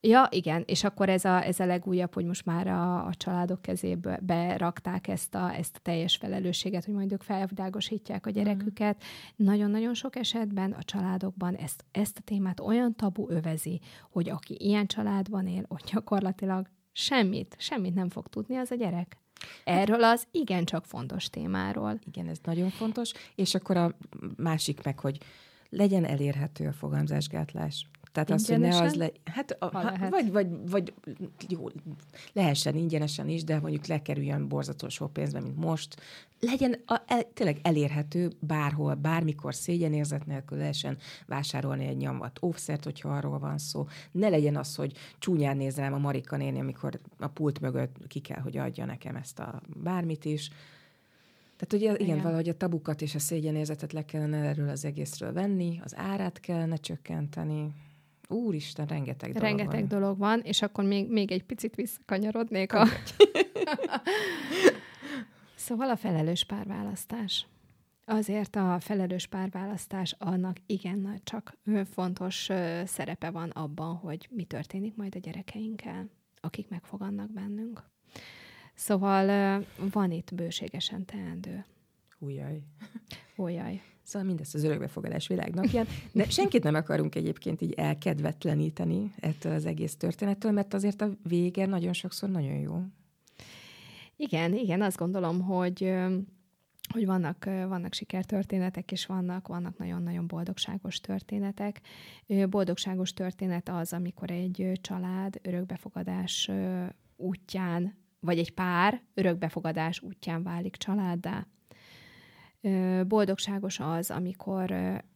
Ja, 0.00 0.28
igen, 0.30 0.62
és 0.66 0.84
akkor 0.84 1.08
ez 1.08 1.24
a, 1.24 1.44
ez 1.44 1.60
a 1.60 1.66
legújabb, 1.66 2.14
hogy 2.14 2.24
most 2.24 2.44
már 2.44 2.66
a, 2.66 3.06
a 3.06 3.14
családok 3.14 3.62
kezébe 3.62 4.18
berakták 4.22 5.08
ezt 5.08 5.34
a, 5.34 5.54
ezt 5.54 5.76
a 5.76 5.80
teljes 5.82 6.16
felelősséget, 6.16 6.84
hogy 6.84 6.94
majd 6.94 7.12
ők 7.12 7.22
felvilágosítják 7.22 8.26
a 8.26 8.30
gyereküket. 8.30 8.96
Mm. 8.96 9.46
Nagyon-nagyon 9.46 9.94
sok 9.94 10.16
esetben 10.16 10.72
a 10.72 10.82
családokban 10.82 11.54
ezt, 11.54 11.84
ezt 11.92 12.18
a 12.18 12.22
témát 12.24 12.60
olyan 12.60 12.96
tabu 12.96 13.30
övezi, 13.30 13.80
hogy 14.10 14.30
aki 14.30 14.56
ilyen 14.58 14.86
családban 14.86 15.46
él, 15.46 15.64
ott 15.68 15.90
gyakorlatilag 15.92 16.68
semmit, 16.92 17.56
semmit 17.58 17.94
nem 17.94 18.08
fog 18.08 18.26
tudni 18.26 18.56
az 18.56 18.70
a 18.70 18.74
gyerek. 18.74 19.16
Erről 19.64 20.04
az 20.04 20.26
igencsak 20.30 20.84
fontos 20.84 21.30
témáról. 21.30 21.98
Igen, 22.06 22.28
ez 22.28 22.38
nagyon 22.42 22.70
fontos. 22.70 23.12
És 23.34 23.54
akkor 23.54 23.76
a 23.76 23.96
másik 24.36 24.82
meg, 24.82 24.98
hogy 24.98 25.18
legyen 25.68 26.04
elérhető 26.04 26.66
a 26.66 26.72
fogamzásgátlás. 26.72 27.86
Tehát 28.12 28.30
az, 28.30 28.48
hogy 28.48 28.58
ne 28.58 28.82
az 28.82 28.94
le... 28.94 29.10
Hát, 29.24 29.56
a, 29.58 29.66
ha, 29.72 29.82
lehet. 29.82 30.10
vagy, 30.10 30.32
vagy, 30.32 30.48
vagy 30.70 30.92
jó, 31.48 31.68
lehessen 32.32 32.76
ingyenesen 32.76 33.28
is, 33.28 33.44
de 33.44 33.60
mondjuk 33.60 33.86
lekerüljön 33.86 34.48
borzató 34.48 34.88
sok 34.88 35.12
pénzbe, 35.12 35.40
mint 35.40 35.56
most. 35.56 35.96
Legyen 36.40 36.82
a, 36.86 37.02
el, 37.06 37.32
tényleg 37.34 37.58
elérhető 37.62 38.30
bárhol, 38.40 38.94
bármikor 38.94 39.54
szégyenérzet 39.54 40.26
nélkül 40.26 40.58
lehessen 40.58 40.98
vásárolni 41.26 41.86
egy 41.86 41.96
nyomvat 41.96 42.38
óvszert, 42.42 42.84
hogyha 42.84 43.08
arról 43.08 43.38
van 43.38 43.58
szó. 43.58 43.86
Ne 44.12 44.28
legyen 44.28 44.56
az, 44.56 44.74
hogy 44.74 44.92
csúnyán 45.18 45.56
nézem 45.56 45.92
a 45.92 45.98
Marika 45.98 46.36
néni, 46.36 46.60
amikor 46.60 47.00
a 47.18 47.28
pult 47.28 47.60
mögött 47.60 47.96
ki 48.06 48.20
kell, 48.20 48.40
hogy 48.40 48.56
adja 48.56 48.84
nekem 48.84 49.16
ezt 49.16 49.38
a 49.38 49.62
bármit 49.82 50.24
is. 50.24 50.50
Tehát 51.56 51.72
ugye 51.72 51.94
igen, 51.94 52.06
igen, 52.06 52.22
valahogy 52.22 52.48
a 52.48 52.56
tabukat 52.56 53.02
és 53.02 53.14
a 53.14 53.18
szégyenérzetet 53.18 53.92
le 53.92 54.04
kellene 54.04 54.36
erről 54.36 54.68
az 54.68 54.84
egészről 54.84 55.32
venni, 55.32 55.80
az 55.84 55.96
árát 55.96 56.40
kellene 56.40 56.76
csökkenteni, 56.76 57.72
Úristen, 58.28 58.86
rengeteg 58.86 59.32
dolog 59.32 59.48
Rengeteg 59.48 59.88
van. 59.88 60.00
dolog 60.00 60.18
van, 60.18 60.40
és 60.40 60.62
akkor 60.62 60.84
még, 60.84 61.10
még 61.10 61.30
egy 61.30 61.44
picit 61.44 61.74
visszakanyarodnék 61.74 62.72
a... 62.72 62.86
szóval 65.66 65.90
a 65.90 65.96
felelős 65.96 66.44
párválasztás. 66.44 67.46
Azért 68.04 68.56
a 68.56 68.76
felelős 68.80 69.26
párválasztás 69.26 70.14
annak 70.18 70.56
igen 70.66 70.98
nagy 70.98 71.22
csak 71.22 71.56
fontos 71.90 72.48
szerepe 72.84 73.30
van 73.30 73.50
abban, 73.50 73.96
hogy 73.96 74.28
mi 74.30 74.44
történik 74.44 74.96
majd 74.96 75.14
a 75.14 75.18
gyerekeinkkel, 75.18 76.08
akik 76.40 76.68
megfogannak 76.68 77.32
bennünk. 77.32 77.82
Szóval 78.74 79.64
van 79.92 80.10
itt 80.10 80.34
bőségesen 80.34 81.04
teendő. 81.04 81.64
Újjaj. 82.18 82.62
Újjaj. 83.36 83.82
Szóval 84.08 84.28
mindezt 84.28 84.54
az 84.54 84.64
örökbefogadás 84.64 85.26
világnapján. 85.26 85.86
De 86.12 86.30
senkit 86.30 86.62
nem 86.62 86.74
akarunk 86.74 87.14
egyébként 87.14 87.60
így 87.60 87.72
elkedvetleníteni 87.72 89.12
ettől 89.20 89.52
az 89.52 89.66
egész 89.66 89.96
történettől, 89.96 90.52
mert 90.52 90.74
azért 90.74 91.00
a 91.00 91.10
vége 91.22 91.66
nagyon 91.66 91.92
sokszor 91.92 92.28
nagyon 92.28 92.58
jó. 92.58 92.82
Igen, 94.16 94.54
igen, 94.54 94.82
azt 94.82 94.96
gondolom, 94.96 95.40
hogy 95.40 95.94
hogy 96.92 97.06
vannak, 97.06 97.44
vannak 97.44 97.94
sikertörténetek, 97.94 98.92
és 98.92 99.06
vannak, 99.06 99.48
vannak 99.48 99.78
nagyon-nagyon 99.78 100.26
boldogságos 100.26 101.00
történetek. 101.00 101.80
Boldogságos 102.48 103.12
történet 103.12 103.68
az, 103.68 103.92
amikor 103.92 104.30
egy 104.30 104.70
család 104.80 105.40
örökbefogadás 105.42 106.50
útján, 107.16 107.96
vagy 108.20 108.38
egy 108.38 108.54
pár 108.54 109.02
örökbefogadás 109.14 110.00
útján 110.00 110.42
válik 110.42 110.76
családdá. 110.76 111.46
Boldogságos 113.06 113.80
az, 113.80 114.10
amikor 114.10 114.70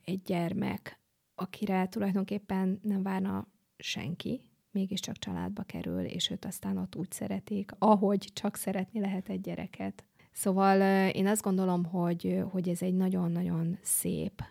egy 0.05 0.23
gyermek, 0.25 1.01
akire 1.35 1.89
tulajdonképpen 1.89 2.81
nem 2.83 3.03
várna 3.03 3.47
senki, 3.77 4.41
mégiscsak 4.71 5.17
családba 5.19 5.63
kerül, 5.63 6.05
és 6.05 6.31
őt 6.31 6.45
aztán 6.45 6.77
ott 6.77 6.97
úgy 6.97 7.11
szeretik, 7.11 7.71
ahogy 7.79 8.31
csak 8.33 8.57
szeretni 8.57 9.01
lehet 9.01 9.29
egy 9.29 9.41
gyereket. 9.41 10.05
Szóval 10.33 11.09
én 11.11 11.27
azt 11.27 11.43
gondolom, 11.43 11.85
hogy, 11.85 12.43
hogy 12.51 12.69
ez 12.69 12.83
egy 12.83 12.95
nagyon-nagyon 12.95 13.79
szép 13.83 14.43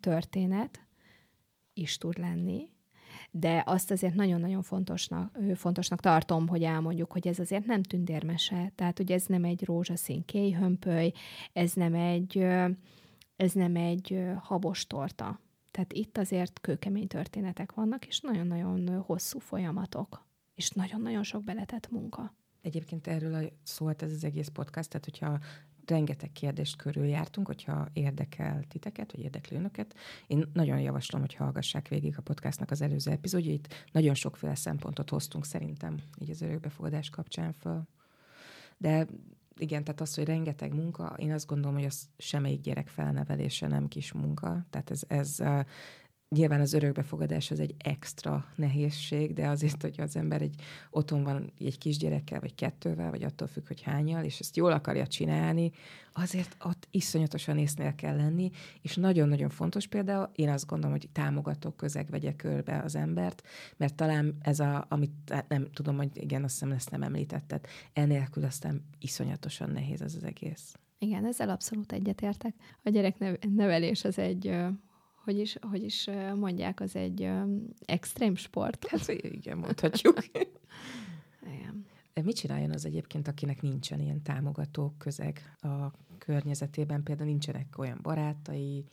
történet 0.00 0.86
is 1.74 1.98
tud 1.98 2.18
lenni, 2.18 2.68
de 3.38 3.62
azt 3.66 3.90
azért 3.90 4.14
nagyon-nagyon 4.14 4.62
fontosnak, 4.62 5.38
fontosnak 5.54 6.00
tartom, 6.00 6.48
hogy 6.48 6.62
elmondjuk, 6.62 7.12
hogy 7.12 7.28
ez 7.28 7.38
azért 7.38 7.66
nem 7.66 7.82
tündérmese, 7.82 8.72
tehát 8.74 8.96
hogy 8.96 9.12
ez 9.12 9.26
nem 9.26 9.44
egy 9.44 9.64
rózsaszín 9.64 10.24
kéjhömpöly, 10.24 11.12
ez 11.52 11.72
nem 11.72 11.94
egy, 11.94 12.38
ez 13.36 13.52
nem 13.52 13.76
egy 13.76 14.24
habos 14.40 14.86
torta. 14.86 15.40
Tehát 15.70 15.92
itt 15.92 16.18
azért 16.18 16.60
kőkemény 16.60 17.06
történetek 17.06 17.72
vannak, 17.72 18.06
és 18.06 18.20
nagyon-nagyon 18.20 19.00
hosszú 19.00 19.38
folyamatok, 19.38 20.26
és 20.54 20.70
nagyon-nagyon 20.70 21.22
sok 21.22 21.44
beletett 21.44 21.90
munka. 21.90 22.34
Egyébként 22.62 23.06
erről 23.06 23.52
szólt 23.62 24.02
ez 24.02 24.12
az 24.12 24.24
egész 24.24 24.48
podcast, 24.48 24.88
tehát 24.88 25.04
hogyha 25.04 25.38
rengeteg 25.86 26.32
kérdést 26.32 26.76
körül 26.76 27.06
jártunk, 27.06 27.46
hogyha 27.46 27.88
érdekel 27.92 28.64
titeket, 28.68 29.12
vagy 29.12 29.20
érdekli 29.20 29.56
önöket. 29.56 29.94
Én 30.26 30.50
nagyon 30.52 30.80
javaslom, 30.80 31.20
hogy 31.20 31.34
hallgassák 31.34 31.88
végig 31.88 32.14
a 32.18 32.22
podcastnak 32.22 32.70
az 32.70 32.80
előző 32.80 33.10
epizódjait. 33.10 33.86
Nagyon 33.92 34.14
sokféle 34.14 34.54
szempontot 34.54 35.10
hoztunk 35.10 35.44
szerintem 35.44 35.98
így 36.18 36.30
az 36.30 36.42
örökbefogadás 36.42 37.10
kapcsán 37.10 37.52
föl. 37.52 37.82
De 38.76 39.06
igen, 39.58 39.84
tehát 39.84 40.00
az, 40.00 40.14
hogy 40.14 40.24
rengeteg 40.24 40.74
munka, 40.74 41.14
én 41.16 41.32
azt 41.32 41.46
gondolom, 41.46 41.76
hogy 41.76 41.84
az 41.84 42.08
semmelyik 42.16 42.60
gyerek 42.60 42.88
felnevelése 42.88 43.66
nem 43.66 43.88
kis 43.88 44.12
munka. 44.12 44.66
Tehát 44.70 44.90
ez, 44.90 45.02
ez 45.08 45.38
Nyilván 46.28 46.60
az 46.60 46.72
örökbefogadás 46.72 47.50
az 47.50 47.60
egy 47.60 47.74
extra 47.78 48.46
nehézség, 48.54 49.32
de 49.32 49.48
azért, 49.48 49.82
hogy 49.82 50.00
az 50.00 50.16
ember 50.16 50.42
egy 50.42 50.54
otthon 50.90 51.22
van 51.22 51.52
egy 51.58 51.78
kisgyerekkel, 51.78 52.40
vagy 52.40 52.54
kettővel, 52.54 53.10
vagy 53.10 53.22
attól 53.22 53.48
függ, 53.48 53.66
hogy 53.66 53.82
hányal, 53.82 54.24
és 54.24 54.40
ezt 54.40 54.56
jól 54.56 54.72
akarja 54.72 55.06
csinálni, 55.06 55.70
azért 56.12 56.56
ott 56.64 56.88
iszonyatosan 56.90 57.58
észnél 57.58 57.94
kell 57.94 58.16
lenni, 58.16 58.50
és 58.82 58.96
nagyon-nagyon 58.96 59.48
fontos 59.48 59.86
például, 59.86 60.30
én 60.34 60.48
azt 60.48 60.66
gondolom, 60.66 60.96
hogy 60.96 61.08
támogató 61.12 61.70
közeg 61.70 62.10
vegye 62.10 62.36
körbe 62.36 62.80
az 62.84 62.94
embert, 62.94 63.42
mert 63.76 63.94
talán 63.94 64.36
ez 64.40 64.60
a, 64.60 64.86
amit 64.88 65.12
hát 65.26 65.48
nem 65.48 65.70
tudom, 65.72 65.96
hogy 65.96 66.10
igen, 66.14 66.44
azt 66.44 66.52
hiszem 66.52 66.72
ezt 66.72 66.90
nem 66.90 67.02
említetted, 67.02 67.66
enélkül 67.92 68.44
aztán 68.44 68.84
iszonyatosan 68.98 69.70
nehéz 69.70 70.02
ez 70.02 70.14
az 70.14 70.24
egész. 70.24 70.74
Igen, 70.98 71.26
ezzel 71.26 71.50
abszolút 71.50 71.92
egyetértek. 71.92 72.54
A 72.82 72.90
gyerek 72.90 73.38
nevelés 73.54 74.04
az 74.04 74.18
egy 74.18 74.54
hogy 75.26 75.38
is, 75.38 75.56
hogy 75.70 75.82
is 75.82 76.08
mondják, 76.34 76.80
az 76.80 76.96
egy 76.96 77.20
um, 77.22 77.64
extrém 77.84 78.34
sport. 78.36 78.86
Hát 78.86 79.08
igen, 79.08 79.58
mondhatjuk. 79.58 80.16
igen. 81.54 81.86
Mit 82.24 82.36
csináljon 82.36 82.70
az 82.70 82.84
egyébként, 82.84 83.28
akinek 83.28 83.62
nincsen 83.62 84.00
ilyen 84.00 84.22
támogató 84.22 84.94
közeg 84.98 85.56
a 85.60 85.90
környezetében? 86.18 87.02
Például 87.02 87.28
nincsenek 87.28 87.78
olyan 87.78 87.98
barátai, 88.02 88.84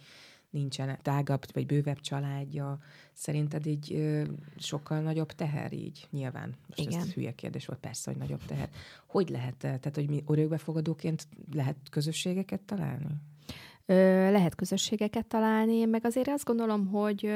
nincsen 0.49 0.99
tágabb 1.01 1.45
vagy 1.53 1.65
bővebb 1.65 1.99
családja. 1.99 2.79
Szerinted 3.13 3.65
így 3.65 3.93
ö, 3.93 4.23
sokkal 4.57 5.01
nagyobb 5.01 5.31
teher 5.31 5.73
így? 5.73 6.07
Nyilván. 6.11 6.55
Most 6.67 6.79
Igen. 6.79 6.99
ez 7.01 7.13
hülye 7.13 7.35
kérdés 7.35 7.65
volt, 7.65 7.79
persze, 7.79 8.11
hogy 8.11 8.19
nagyobb 8.19 8.45
teher. 8.45 8.69
Hogy 9.05 9.29
lehet, 9.29 9.55
tehát 9.55 9.95
hogy 9.95 10.09
mi 10.09 10.23
örökbefogadóként 10.27 11.27
lehet 11.51 11.77
közösségeket 11.89 12.61
találni? 12.61 13.21
Lehet 13.85 14.55
közösségeket 14.55 15.25
találni, 15.25 15.85
meg 15.85 16.05
azért 16.05 16.27
azt 16.27 16.45
gondolom, 16.45 16.87
hogy 16.87 17.33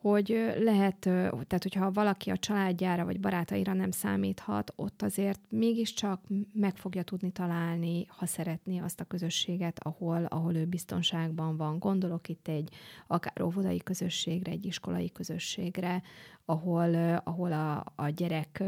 hogy 0.00 0.54
lehet, 0.58 0.98
tehát 1.00 1.62
hogyha 1.62 1.92
valaki 1.92 2.30
a 2.30 2.36
családjára 2.36 3.04
vagy 3.04 3.20
barátaira 3.20 3.72
nem 3.72 3.90
számíthat, 3.90 4.72
ott 4.76 5.02
azért 5.02 5.40
mégiscsak 5.48 6.20
meg 6.52 6.76
fogja 6.76 7.02
tudni 7.02 7.30
találni, 7.30 8.06
ha 8.08 8.26
szeretné 8.26 8.78
azt 8.78 9.00
a 9.00 9.04
közösséget, 9.04 9.78
ahol, 9.84 10.24
ahol 10.24 10.54
ő 10.54 10.64
biztonságban 10.64 11.56
van. 11.56 11.78
Gondolok 11.78 12.28
itt 12.28 12.48
egy 12.48 12.74
akár 13.06 13.42
óvodai 13.42 13.78
közösségre, 13.78 14.50
egy 14.50 14.66
iskolai 14.66 15.12
közösségre, 15.12 16.02
ahol, 16.44 17.20
ahol 17.24 17.52
a, 17.52 17.84
a 17.96 18.08
gyerek 18.08 18.62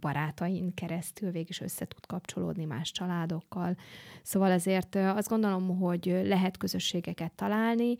barátain 0.00 0.74
keresztül 0.74 1.30
végig 1.30 1.48
is 1.48 1.60
össze 1.60 1.86
tud 1.86 2.06
kapcsolódni 2.06 2.64
más 2.64 2.92
családokkal. 2.92 3.76
Szóval 4.22 4.50
ezért 4.50 4.94
azt 4.94 5.28
gondolom, 5.28 5.78
hogy 5.78 6.20
lehet 6.24 6.56
közösségeket 6.56 7.32
találni. 7.32 7.96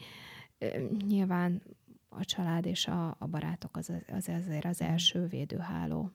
Nyilván 1.06 1.62
a 2.08 2.24
család 2.24 2.66
és 2.66 2.86
a, 2.86 3.16
a 3.18 3.26
barátok 3.26 3.76
az, 3.76 3.92
az 4.12 4.28
azért 4.28 4.64
az 4.64 4.80
első 4.80 5.26
védőháló. 5.26 6.10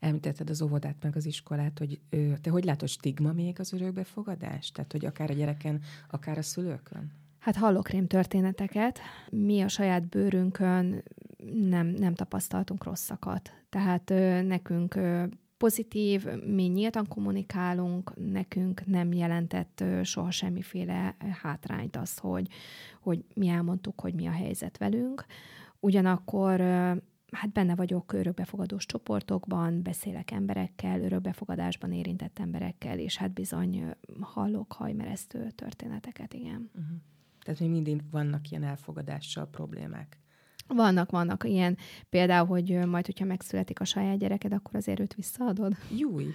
Említetted 0.00 0.50
az 0.50 0.62
óvodát 0.62 0.96
meg 1.02 1.16
az 1.16 1.26
iskolát, 1.26 1.78
hogy 1.78 2.00
te 2.40 2.50
hogy 2.50 2.64
látod, 2.64 2.88
stigma 2.88 3.32
még 3.32 3.60
az 3.60 3.72
örökbefogadás? 3.72 4.70
Tehát, 4.70 4.92
hogy 4.92 5.04
akár 5.04 5.30
a 5.30 5.34
gyereken, 5.34 5.82
akár 6.10 6.38
a 6.38 6.42
szülőkön? 6.42 7.12
Hát 7.38 7.56
hallok 7.56 7.88
rém 7.88 8.06
történeteket. 8.06 8.98
Mi 9.30 9.60
a 9.60 9.68
saját 9.68 10.08
bőrünkön 10.08 11.02
nem, 11.52 11.86
nem 11.86 12.14
tapasztaltunk 12.14 12.84
rosszakat. 12.84 13.52
Tehát 13.68 14.10
ö, 14.10 14.42
nekünk 14.42 14.94
ö, 14.94 15.24
pozitív, 15.56 16.26
mi 16.46 16.62
nyíltan 16.62 17.06
kommunikálunk, 17.08 18.12
nekünk 18.30 18.86
nem 18.86 19.12
jelentett 19.12 19.80
ö, 19.80 20.02
soha 20.02 20.30
semmiféle 20.30 21.16
hátrányt 21.42 21.96
az, 21.96 22.18
hogy, 22.18 22.48
hogy 23.00 23.24
mi 23.34 23.48
elmondtuk, 23.48 24.00
hogy 24.00 24.14
mi 24.14 24.26
a 24.26 24.30
helyzet 24.30 24.78
velünk. 24.78 25.24
Ugyanakkor 25.80 26.60
hát 27.30 27.52
benne 27.52 27.74
vagyok 27.74 28.12
örökbefogadós 28.12 28.86
csoportokban, 28.86 29.82
beszélek 29.82 30.30
emberekkel, 30.30 31.00
örökbefogadásban 31.00 31.92
érintett 31.92 32.38
emberekkel, 32.38 32.98
és 32.98 33.16
hát 33.16 33.32
bizony 33.32 33.94
hallok 34.20 34.72
hajmeresztő 34.72 35.50
történeteket, 35.50 36.34
igen. 36.34 36.70
Uh-huh. 36.74 36.96
Tehát 37.42 37.60
még 37.60 37.70
mindig 37.70 38.02
vannak 38.10 38.50
ilyen 38.50 38.62
elfogadással 38.62 39.46
problémák. 39.46 40.18
Vannak, 40.68 41.10
vannak 41.10 41.44
ilyen, 41.44 41.76
például, 42.08 42.46
hogy 42.46 42.86
majd, 42.86 43.06
hogyha 43.06 43.24
megszületik 43.24 43.80
a 43.80 43.84
saját 43.84 44.18
gyereked, 44.18 44.52
akkor 44.52 44.74
azért 44.74 45.00
őt 45.00 45.14
visszaadod. 45.14 45.72
Júj! 45.96 46.34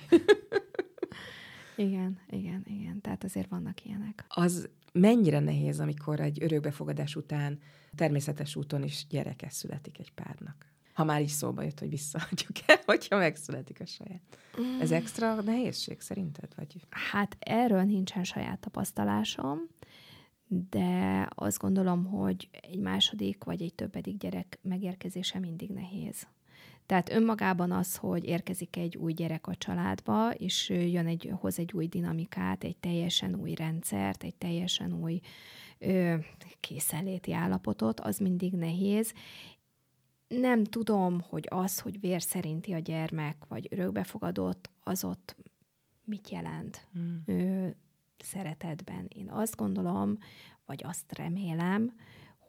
igen, 1.75 2.19
igen, 2.29 2.63
igen. 2.65 3.01
Tehát 3.01 3.23
azért 3.23 3.49
vannak 3.49 3.85
ilyenek. 3.85 4.25
Az 4.27 4.69
mennyire 4.93 5.39
nehéz, 5.39 5.79
amikor 5.79 6.19
egy 6.19 6.43
örökbefogadás 6.43 7.15
után 7.15 7.59
természetes 7.95 8.55
úton 8.55 8.83
is 8.83 9.05
gyereke 9.09 9.49
születik 9.49 9.99
egy 9.99 10.11
párnak? 10.11 10.65
Ha 10.93 11.03
már 11.03 11.21
is 11.21 11.31
szóba 11.31 11.61
jött, 11.61 11.79
hogy 11.79 11.89
visszaadjuk 11.89 12.51
el, 12.65 12.79
hogyha 12.85 13.17
megszületik 13.17 13.79
a 13.79 13.85
saját. 13.85 14.21
Ez 14.81 14.91
mm. 14.91 14.93
extra 14.93 15.41
nehézség 15.41 16.01
szerinted? 16.01 16.49
Vagy? 16.55 16.75
Hát 16.89 17.37
erről 17.39 17.83
nincsen 17.83 18.23
saját 18.23 18.59
tapasztalásom, 18.59 19.59
de 20.69 21.27
azt 21.35 21.59
gondolom, 21.59 22.05
hogy 22.05 22.49
egy 22.61 22.79
második 22.79 23.43
vagy 23.43 23.61
egy 23.61 23.73
többedik 23.73 24.17
gyerek 24.17 24.59
megérkezése 24.61 25.39
mindig 25.39 25.69
nehéz. 25.69 26.27
Tehát 26.85 27.11
önmagában 27.11 27.71
az, 27.71 27.95
hogy 27.95 28.25
érkezik 28.25 28.75
egy 28.75 28.97
új 28.97 29.13
gyerek 29.13 29.47
a 29.47 29.55
családba, 29.55 30.33
és 30.33 30.69
jön 30.69 31.07
egy, 31.07 31.31
hoz 31.39 31.59
egy 31.59 31.71
új 31.73 31.87
dinamikát, 31.87 32.63
egy 32.63 32.77
teljesen 32.77 33.35
új 33.35 33.53
rendszert, 33.53 34.23
egy 34.23 34.35
teljesen 34.35 34.93
új 34.93 35.19
ö, 35.79 36.15
készenléti 36.59 37.33
állapotot, 37.33 37.99
az 37.99 38.17
mindig 38.17 38.53
nehéz, 38.53 39.13
nem 40.27 40.63
tudom, 40.63 41.21
hogy 41.29 41.47
az, 41.49 41.79
hogy 41.79 41.99
vér 41.99 42.21
szerinti 42.21 42.73
a 42.73 42.79
gyermek, 42.79 43.45
vagy 43.47 43.67
örökbefogadott, 43.69 44.69
az 44.83 45.03
ott 45.03 45.35
mit 46.03 46.29
jelent 46.29 46.87
hmm. 46.93 47.23
ő, 47.25 47.75
szeretetben. 48.23 49.05
Én 49.07 49.29
azt 49.29 49.55
gondolom, 49.55 50.17
vagy 50.65 50.83
azt 50.83 51.17
remélem, 51.17 51.95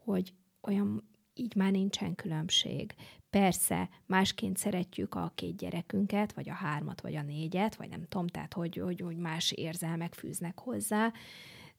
hogy 0.04 0.35
olyan 0.62 1.11
így 1.35 1.56
már 1.56 1.70
nincsen 1.70 2.14
különbség. 2.14 2.94
Persze, 3.30 3.88
másként 4.06 4.56
szeretjük 4.56 5.14
a 5.14 5.32
két 5.35 5.56
gyerekünket, 5.56 6.32
vagy 6.32 6.48
a 6.48 6.52
hármat, 6.52 7.00
vagy 7.00 7.14
a 7.14 7.22
négyet, 7.22 7.74
vagy 7.76 7.88
nem 7.88 8.04
tudom, 8.08 8.26
tehát 8.26 8.52
hogy, 8.52 8.76
hogy, 8.76 9.00
hogy 9.00 9.16
más 9.16 9.52
érzelmek 9.52 10.14
fűznek 10.14 10.58
hozzá, 10.58 11.12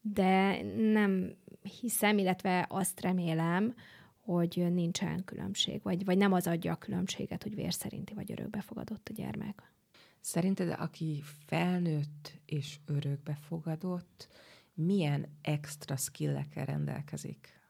de 0.02 0.62
nem 0.78 1.36
hiszem, 1.80 2.18
illetve 2.18 2.66
azt 2.70 3.02
remélem, 3.02 3.76
hogy 4.20 4.68
nincsen 4.74 5.24
különbség, 5.24 5.82
vagy, 5.84 6.06
vagy 6.06 6.18
nem 6.18 6.34
az 6.34 6.48
adja 6.48 6.72
a 6.72 6.78
különbséget, 6.78 7.44
hogy 7.44 7.56
vér 7.56 7.74
szerinti 7.74 8.14
vagy 8.14 8.32
örökbefogadott 8.32 9.10
a 9.10 9.14
gyermek. 9.14 9.74
Szerinted, 10.26 10.76
aki 10.80 11.22
felnőtt 11.46 12.40
és 12.46 12.80
örökbefogadott, 12.86 14.28
milyen 14.74 15.26
extra 15.42 15.96
skillekkel 15.96 16.66
rendelkezik? 16.66 17.62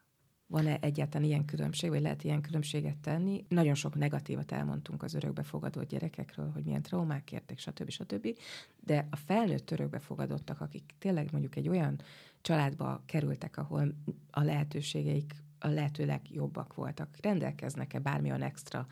Van-e 0.47 0.77
egyáltalán 0.81 1.27
ilyen 1.27 1.45
különbség, 1.45 1.89
vagy 1.89 2.01
lehet 2.01 2.23
ilyen 2.23 2.41
különbséget 2.41 2.97
tenni? 2.97 3.45
Nagyon 3.47 3.73
sok 3.73 3.95
negatívat 3.95 4.51
elmondtunk 4.51 5.03
az 5.03 5.13
örökbefogadott 5.13 5.87
gyerekekről, 5.87 6.51
hogy 6.51 6.63
milyen 6.63 6.81
traumák 6.81 7.31
értek, 7.31 7.59
stb. 7.59 7.89
stb. 7.89 8.37
De 8.79 9.07
a 9.11 9.15
felnőtt 9.15 9.71
örökbefogadottak, 9.71 10.61
akik 10.61 10.93
tényleg 10.99 11.31
mondjuk 11.31 11.55
egy 11.55 11.69
olyan 11.69 12.01
családba 12.41 13.03
kerültek, 13.05 13.57
ahol 13.57 13.93
a 14.31 14.41
lehetőségeik 14.41 15.33
a 15.59 15.67
lehető 15.67 16.05
legjobbak 16.05 16.73
voltak. 16.73 17.17
Rendelkeznek-e 17.21 17.99
bármilyen 17.99 18.41
extra 18.41 18.87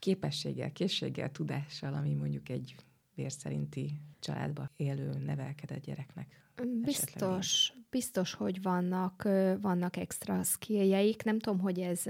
képességgel, 0.00 0.72
készséggel, 0.72 1.30
tudással, 1.30 1.94
ami 1.94 2.14
mondjuk 2.14 2.48
egy 2.48 2.74
vér 3.14 3.32
szerinti 3.32 4.00
családba 4.20 4.70
élő, 4.76 5.12
nevelkedett 5.24 5.84
gyereknek 5.84 6.40
Biztos, 6.82 7.72
biztos, 7.90 8.34
hogy 8.34 8.62
vannak, 8.62 9.22
vannak 9.60 9.96
extra 9.96 10.42
skilljeik. 10.42 11.22
Nem 11.22 11.38
tudom, 11.38 11.60
hogy 11.60 11.78
ez 11.78 12.02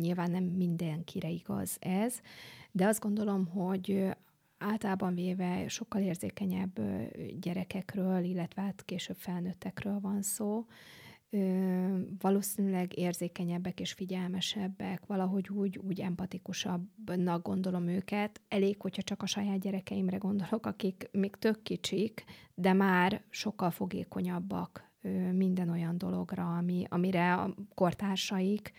nyilván 0.00 0.30
nem 0.30 0.44
mindenkire 0.44 1.28
igaz 1.28 1.76
ez, 1.80 2.20
de 2.70 2.86
azt 2.86 3.00
gondolom, 3.00 3.46
hogy 3.46 4.06
általában 4.58 5.14
véve 5.14 5.68
sokkal 5.68 6.02
érzékenyebb 6.02 6.80
gyerekekről, 7.40 8.24
illetve 8.24 8.62
hát 8.62 8.84
később 8.84 9.16
felnőttekről 9.16 10.00
van 10.00 10.22
szó, 10.22 10.66
valószínűleg 12.18 12.98
érzékenyebbek 12.98 13.80
és 13.80 13.92
figyelmesebbek, 13.92 15.06
valahogy 15.06 15.48
úgy, 15.48 15.78
úgy 15.78 16.00
empatikusabbnak 16.00 17.46
gondolom 17.46 17.88
őket. 17.88 18.40
Elég, 18.48 18.80
hogyha 18.80 19.02
csak 19.02 19.22
a 19.22 19.26
saját 19.26 19.60
gyerekeimre 19.60 20.16
gondolok, 20.16 20.66
akik 20.66 21.08
még 21.12 21.36
tök 21.36 21.62
kicsik, 21.62 22.24
de 22.54 22.72
már 22.72 23.22
sokkal 23.30 23.70
fogékonyabbak 23.70 24.90
minden 25.32 25.68
olyan 25.68 25.98
dologra, 25.98 26.56
ami, 26.56 26.84
amire 26.88 27.34
a 27.34 27.54
kortársaik 27.74 28.72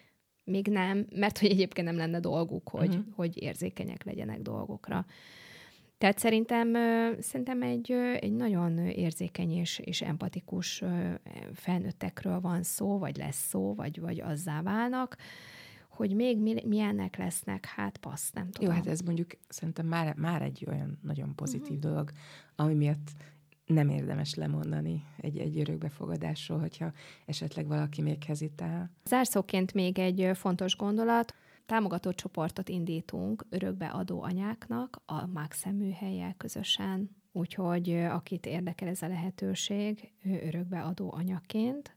még 0.43 0.67
nem, 0.67 1.07
mert 1.15 1.37
hogy 1.37 1.49
egyébként 1.49 1.87
nem 1.87 1.97
lenne 1.97 2.19
dolguk, 2.19 2.69
hogy, 2.69 2.95
uh-huh. 2.95 3.13
hogy 3.15 3.41
érzékenyek 3.41 4.03
legyenek 4.03 4.41
dolgokra. 4.41 5.05
Tehát 6.03 6.19
szerintem, 6.19 6.73
szerintem 7.19 7.61
egy, 7.61 7.91
egy 8.19 8.33
nagyon 8.33 8.77
érzékeny 8.77 9.51
és, 9.51 9.79
és 9.79 10.01
empatikus 10.01 10.83
felnőttekről 11.53 12.39
van 12.39 12.63
szó, 12.63 12.97
vagy 12.97 13.17
lesz 13.17 13.47
szó, 13.47 13.73
vagy, 13.75 13.99
vagy 13.99 14.19
azzá 14.21 14.61
válnak, 14.61 15.17
hogy 15.89 16.15
még 16.15 16.39
milyennek 16.65 17.17
lesznek, 17.17 17.65
hát 17.65 17.97
passz, 17.97 18.31
nem 18.31 18.51
tudom. 18.51 18.69
Jó, 18.69 18.75
hát 18.75 18.87
ez 18.87 18.99
mondjuk 18.99 19.31
szerintem 19.47 19.85
már, 19.85 20.15
már 20.15 20.41
egy 20.41 20.65
olyan 20.67 20.99
nagyon 21.01 21.35
pozitív 21.35 21.77
uh-huh. 21.77 21.91
dolog, 21.91 22.11
ami 22.55 22.73
miatt 22.73 23.11
nem 23.65 23.89
érdemes 23.89 24.35
lemondani 24.35 25.03
egy, 25.17 25.37
egy 25.37 25.59
örökbefogadásról, 25.59 26.59
hogyha 26.59 26.91
esetleg 27.25 27.67
valaki 27.67 28.01
még 28.01 28.23
hezitál. 28.23 28.91
Zárszóként 29.05 29.73
még 29.73 29.99
egy 29.99 30.29
fontos 30.33 30.75
gondolat, 30.75 31.35
támogató 31.65 32.11
csoportot 32.11 32.69
indítunk 32.69 33.45
örökbeadó 33.49 34.21
anyáknak 34.21 35.01
a 35.05 35.25
Max 35.25 35.65
műhelyel 35.65 36.33
közösen, 36.37 37.09
úgyhogy 37.31 37.89
akit 37.89 38.45
érdekel 38.45 38.87
ez 38.87 39.01
a 39.01 39.07
lehetőség, 39.07 40.11
ő 40.23 40.41
örökbeadó 40.45 41.13
anyaként, 41.13 41.95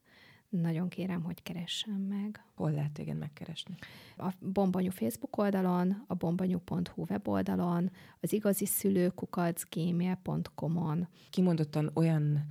nagyon 0.48 0.88
kérem, 0.88 1.22
hogy 1.22 1.42
keressen 1.42 2.00
meg. 2.00 2.44
Hol 2.55 2.70
lehet 2.70 2.92
téged 2.92 3.18
megkeresni? 3.18 3.74
A 4.16 4.33
Bombanyú 4.40 4.90
Facebook 4.90 5.38
oldalon, 5.38 6.05
a 6.07 6.14
bombanyú.hu 6.14 7.05
weboldalon, 7.09 7.90
az 8.20 8.33
igazi 8.33 8.66
szülőkukac 8.66 9.62
gmail.com-on. 9.70 11.09
Kimondottan 11.31 11.90
olyan 11.94 12.44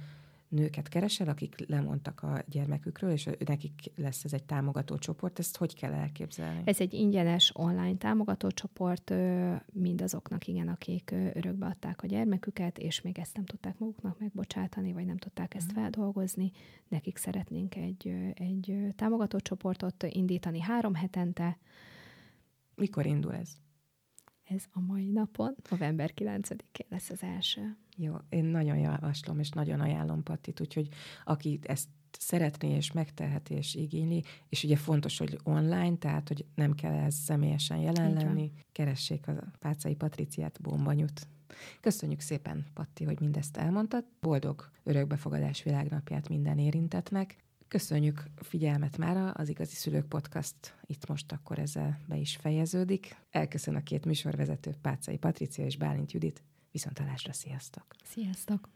nőket 0.55 0.87
keresel, 0.87 1.27
akik 1.27 1.55
lemondtak 1.67 2.23
a 2.23 2.43
gyermekükről, 2.49 3.11
és 3.11 3.29
nekik 3.45 3.91
lesz 3.95 4.23
ez 4.23 4.33
egy 4.33 4.43
támogató 4.43 4.97
csoport. 4.97 5.39
Ezt 5.39 5.57
hogy 5.57 5.75
kell 5.75 5.93
elképzelni? 5.93 6.61
Ez 6.65 6.79
egy 6.79 6.93
ingyenes 6.93 7.51
online 7.53 7.97
támogató 7.97 8.51
csoport 8.51 9.13
mindazoknak, 9.71 10.47
igen, 10.47 10.67
akik 10.67 11.15
örökbe 11.33 11.65
adták 11.65 12.03
a 12.03 12.07
gyermeküket, 12.07 12.77
és 12.77 13.01
még 13.01 13.17
ezt 13.17 13.35
nem 13.35 13.45
tudták 13.45 13.77
maguknak 13.77 14.19
megbocsátani, 14.19 14.93
vagy 14.93 15.05
nem 15.05 15.17
tudták 15.17 15.53
ezt 15.53 15.67
uh-huh. 15.67 15.81
feldolgozni. 15.81 16.51
Nekik 16.87 17.17
szeretnénk 17.17 17.75
egy, 17.75 18.07
egy 18.33 18.77
támogató 18.95 19.39
csoportot 19.39 20.03
indítani 20.09 20.59
három 20.61 20.93
hetente. 20.93 21.57
Mikor 22.75 23.05
indul 23.05 23.33
ez? 23.33 23.57
Ez 24.43 24.63
a 24.71 24.79
mai 24.79 25.09
napon, 25.09 25.55
november 25.69 26.11
9-én 26.15 26.87
lesz 26.89 27.09
az 27.09 27.23
első. 27.23 27.77
Jó, 27.97 28.15
én 28.29 28.45
nagyon 28.45 28.77
javaslom, 28.77 29.39
és 29.39 29.49
nagyon 29.49 29.79
ajánlom 29.79 30.23
Pattit, 30.23 30.59
úgyhogy 30.59 30.89
aki 31.25 31.59
ezt 31.63 31.87
szeretné 32.19 32.75
és 32.75 32.91
megteheti 32.91 33.53
és 33.53 33.75
igényli, 33.75 34.23
és 34.49 34.63
ugye 34.63 34.75
fontos, 34.75 35.17
hogy 35.17 35.39
online, 35.43 35.97
tehát 35.97 36.27
hogy 36.27 36.45
nem 36.55 36.73
kell 36.73 36.93
ez 36.93 37.15
személyesen 37.15 37.77
jelen 37.77 38.09
Igen. 38.09 38.25
lenni, 38.25 38.51
keressék 38.71 39.27
a 39.27 39.33
Pácai 39.59 39.95
Patriciát, 39.95 40.61
Bombanyut. 40.61 41.27
Köszönjük 41.81 42.19
szépen, 42.19 42.65
Patti, 42.73 43.03
hogy 43.03 43.19
mindezt 43.19 43.57
elmondtad. 43.57 44.05
Boldog 44.19 44.69
örökbefogadás 44.83 45.63
világnapját 45.63 46.29
minden 46.29 46.57
érintetnek. 46.57 47.43
Köszönjük 47.67 48.23
figyelmet 48.35 48.97
mára, 48.97 49.31
az 49.31 49.49
Igazi 49.49 49.75
Szülők 49.75 50.05
Podcast 50.05 50.55
itt 50.85 51.07
most 51.07 51.31
akkor 51.31 51.59
ezzel 51.59 51.99
be 52.07 52.17
is 52.17 52.35
fejeződik. 52.35 53.15
Elköszön 53.31 53.75
a 53.75 53.83
két 53.83 54.05
műsorvezető, 54.05 54.75
Pácai 54.81 55.17
Patricia 55.17 55.65
és 55.65 55.77
Bálint 55.77 56.11
Judit. 56.11 56.43
Viszontalásra, 56.75 57.33
sziasztok! 57.33 57.85
Sziasztok! 58.03 58.69